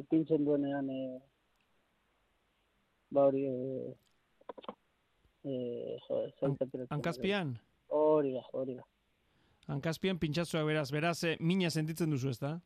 [0.00, 1.00] epintzen duenean e,
[3.10, 3.96] ba hori e,
[5.44, 6.22] e, jo,
[6.90, 7.56] Hankazpian?
[7.88, 8.86] Hori da, hori da.
[9.68, 12.56] Hankazpian pintxatzoa beraz, beraz, e, mina sentitzen duzu ez da?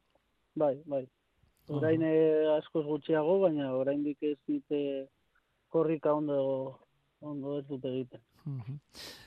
[0.55, 1.03] Bai, bai.
[1.72, 2.14] Orain e,
[2.59, 4.80] askoz gutxiago, baina oraindik ez dite
[5.72, 6.38] korrika ondo
[7.22, 8.22] ondo ez dute egiten.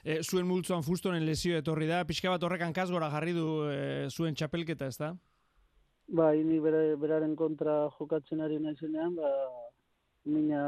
[0.04, 3.78] E, zuen multzoan fustonen lesio etorri da, pixka bat horrek hankazgora jarri du e,
[4.12, 5.14] zuen txapelketa, ez da?
[6.08, 9.30] Ba, ini bere, beraren kontra jokatzen ari naizenean, ba,
[10.30, 10.62] mina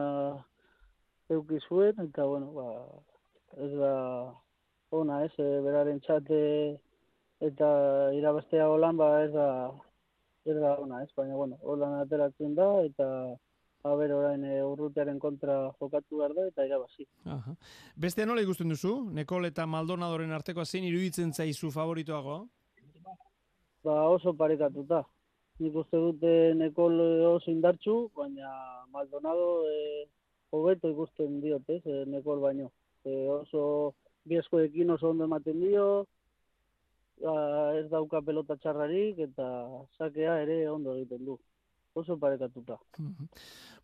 [1.29, 2.69] euki zuen, eta, bueno, ba,
[3.61, 3.91] ez da
[4.97, 6.39] ona, ez, e, beraren txate
[7.45, 7.67] eta
[8.17, 9.49] irabaztea holan, ba, ez da,
[10.49, 13.09] ez da ona, ez, baina, bueno, holan ateratzen da, eta,
[13.85, 17.05] haber orain e, urrutearen kontra jokatu behar da, eta irabazi.
[17.29, 17.53] Aha.
[17.95, 18.95] Beste nola ikusten duzu?
[19.13, 22.39] Nekol eta Maldonadoren arteko zein iruditzen zaizu favoritoago?
[23.85, 25.03] Ba, oso parekatuta
[25.59, 26.99] nik uste dute nekol
[27.31, 28.49] oso indartxu, baina
[28.93, 30.05] Maldonado e,
[30.53, 32.69] hobeto ikusten diot, ez, e, nekol baino.
[33.05, 33.63] E, oso
[34.29, 35.87] bieskoekin oso ondo ematen dio,
[37.23, 37.35] ba,
[37.79, 39.47] ez dauka pelota txarrarik eta
[39.97, 41.37] sakea ere ondo egiten du
[41.97, 42.77] oso parekatuta.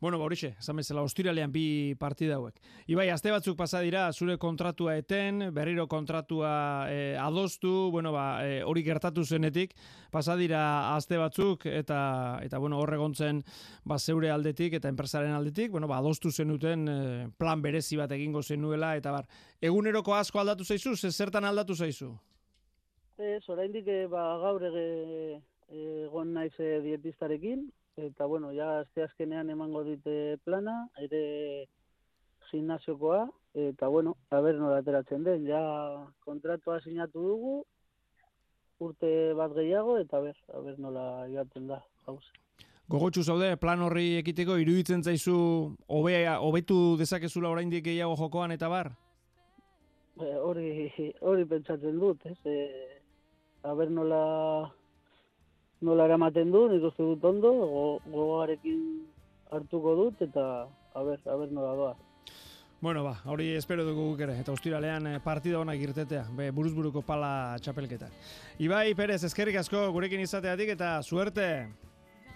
[0.04, 2.58] Bueno, ba, horixe, esan bezala, ostiralean bi partida hauek.
[2.92, 6.52] Ibai, azte batzuk pasa dira, zure kontratua eten, berriro kontratua
[6.92, 9.72] e, adostu, bueno, ba, e, hori gertatu zenetik,
[10.12, 10.64] pasa dira
[10.96, 12.00] azte batzuk, eta,
[12.44, 13.40] eta bueno, horregontzen,
[13.88, 16.98] ba, zeure aldetik, eta enpresaren aldetik, bueno, ba, adostu zenuten e,
[17.40, 19.30] plan berezi bat egingo zenuela, eta bar,
[19.62, 22.12] eguneroko asko aldatu zaizu, zertan aldatu zaizu?
[23.18, 30.88] Ez, oraindik ba, gaur egon naiz dietistarekin, eta bueno, ja azte azkenean emango dite plana,
[31.02, 31.68] ere
[32.50, 35.62] gimnasiokoa, eta bueno, a ber nola ateratzen den, ja
[36.26, 37.56] kontratua sinatu dugu,
[38.84, 42.26] urte bat gehiago, eta ber, a ber nola joaten da, gauz.
[42.90, 45.38] Gogotxu zaude, plan horri ekiteko, iruditzen zaizu,
[45.88, 48.92] hobea, hobetu dezakezula oraindik gehiago jokoan, eta bar?
[50.20, 50.92] Hori,
[51.22, 52.38] hori pentsatzen dut, ez?
[52.46, 52.58] E,
[53.64, 54.20] a ber nola
[55.84, 57.52] nola eramaten du, nik uste dut ondo,
[58.08, 58.82] gogoarekin
[59.54, 60.48] hartuko dut, eta
[60.94, 61.94] a ber, a ber nola doa.
[62.84, 67.04] Bueno, ba, hori espero dugu guk ere, eta ustiralean eh, partida honak irtetea, be, buruzburuko
[67.08, 68.10] pala txapelketa.
[68.60, 71.48] Ibai, Perez, eskerrik asko gurekin izateatik eta suerte!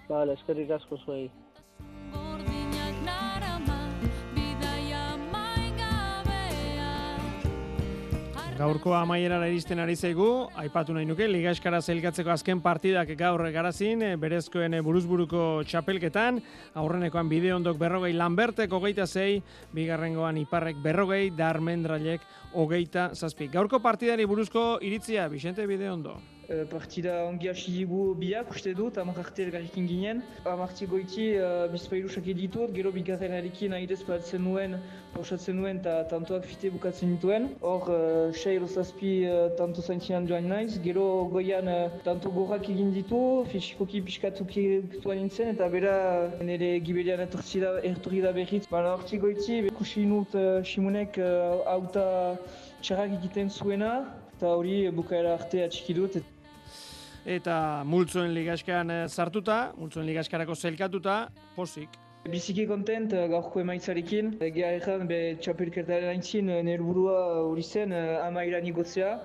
[0.08, 1.26] Vale, eskerrik asko zuei.
[8.58, 14.02] Gaurko amaierara iristen ari zaigu, aipatu nahi nuke, Liga Eskara zelkatzeko azken partidak gaur garazin,
[14.02, 16.40] eh, berezkoen eh, buruzburuko txapelketan,
[16.82, 19.44] aurrenekoan bide ondok berrogei Lambertek hogeita zei,
[19.78, 23.52] bigarrengoan Iparrek berrogei, Darmendralek hogeita zazpi.
[23.54, 25.92] Gaurko partidari buruzko iritzia, Vicente bide
[26.48, 30.22] Uh, partida ongi hasi digu biak, uste dut, amak arte elgarrikin ginen.
[30.48, 34.78] Amartzi goiti, uh, bizpailusak editut, gero bigarren erikin ahidez batzen nuen,
[35.12, 37.50] pausatzen nuen, eta tantoak fite bukatzen dituen.
[37.60, 42.96] Hor, uh, sei zazpi uh, tanto zaintzinan joan naiz, gero goian uh, tanto gorrak egin
[42.96, 43.20] ditu,
[43.52, 44.64] fisikoki piskatuki
[45.04, 45.98] tuan nintzen, eta bera
[46.40, 48.64] nire gibelian etortzi da, ertorri da berriz.
[48.72, 52.08] Baina amartzi goiti, kusi nut uh, Simonek uh, auta
[52.80, 53.94] txarrak egiten zuena,
[54.38, 56.22] eta hori bukaera arte atxiki dut
[57.28, 61.20] eta multzoen ligaskan eh, sartuta, multzoen ligaskarako zelkatuta,
[61.56, 62.00] posik.
[62.32, 64.38] Biziki kontent eh, gaurko emaitzarekin.
[64.48, 69.18] Egia erran, be txapelkertaren aintzin, eh, nire burua hori zen, amairan igotzea.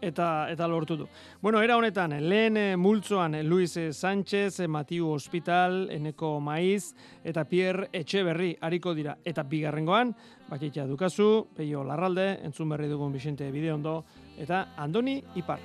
[0.00, 1.06] Eta, eta lortu du.
[1.42, 8.94] Bueno, era honetan, lehen multzoan Luis Sánchez, Matiu Hospital, Eneko Maiz, eta Pierre Etxeberri hariko
[8.96, 9.18] dira.
[9.22, 10.14] Eta bigarrengoan,
[10.48, 13.98] bakitia dukazu, peio larralde, entzun berri dugun Vicente Bideondo,
[14.40, 15.60] eta Andoni Ipar.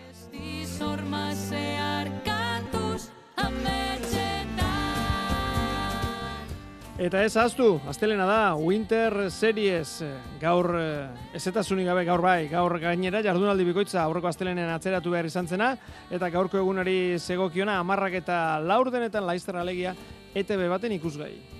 [6.95, 12.77] Eta ez ahaztu, astelena da, Winter Series, eh, gaur eh, ezetasunik gabe gaur bai, gaur
[12.79, 15.73] gainera jardunaldi bikoitza aurreko astelenen atzeratu behar izan zena,
[16.07, 19.91] eta gaurko egunari segokiona amarrak eta laur denetan laizter alegia
[20.35, 21.54] ETB baten ikusgai.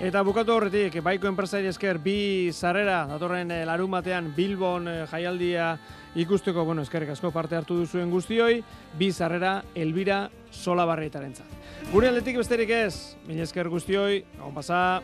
[0.00, 5.74] Eta bukatu horretik, baiko enpresari esker bi sarrera, datorren eh, larun batean Bilbon eh, jaialdia
[6.16, 8.62] ikusteko, bueno, eskerrik asko parte hartu duzuen guztioi,
[8.96, 11.36] bi sarrera Elbira Sola Barrietaren
[11.92, 15.02] Gure aldetik besterik ez, mila esker guztioi, hau pasa.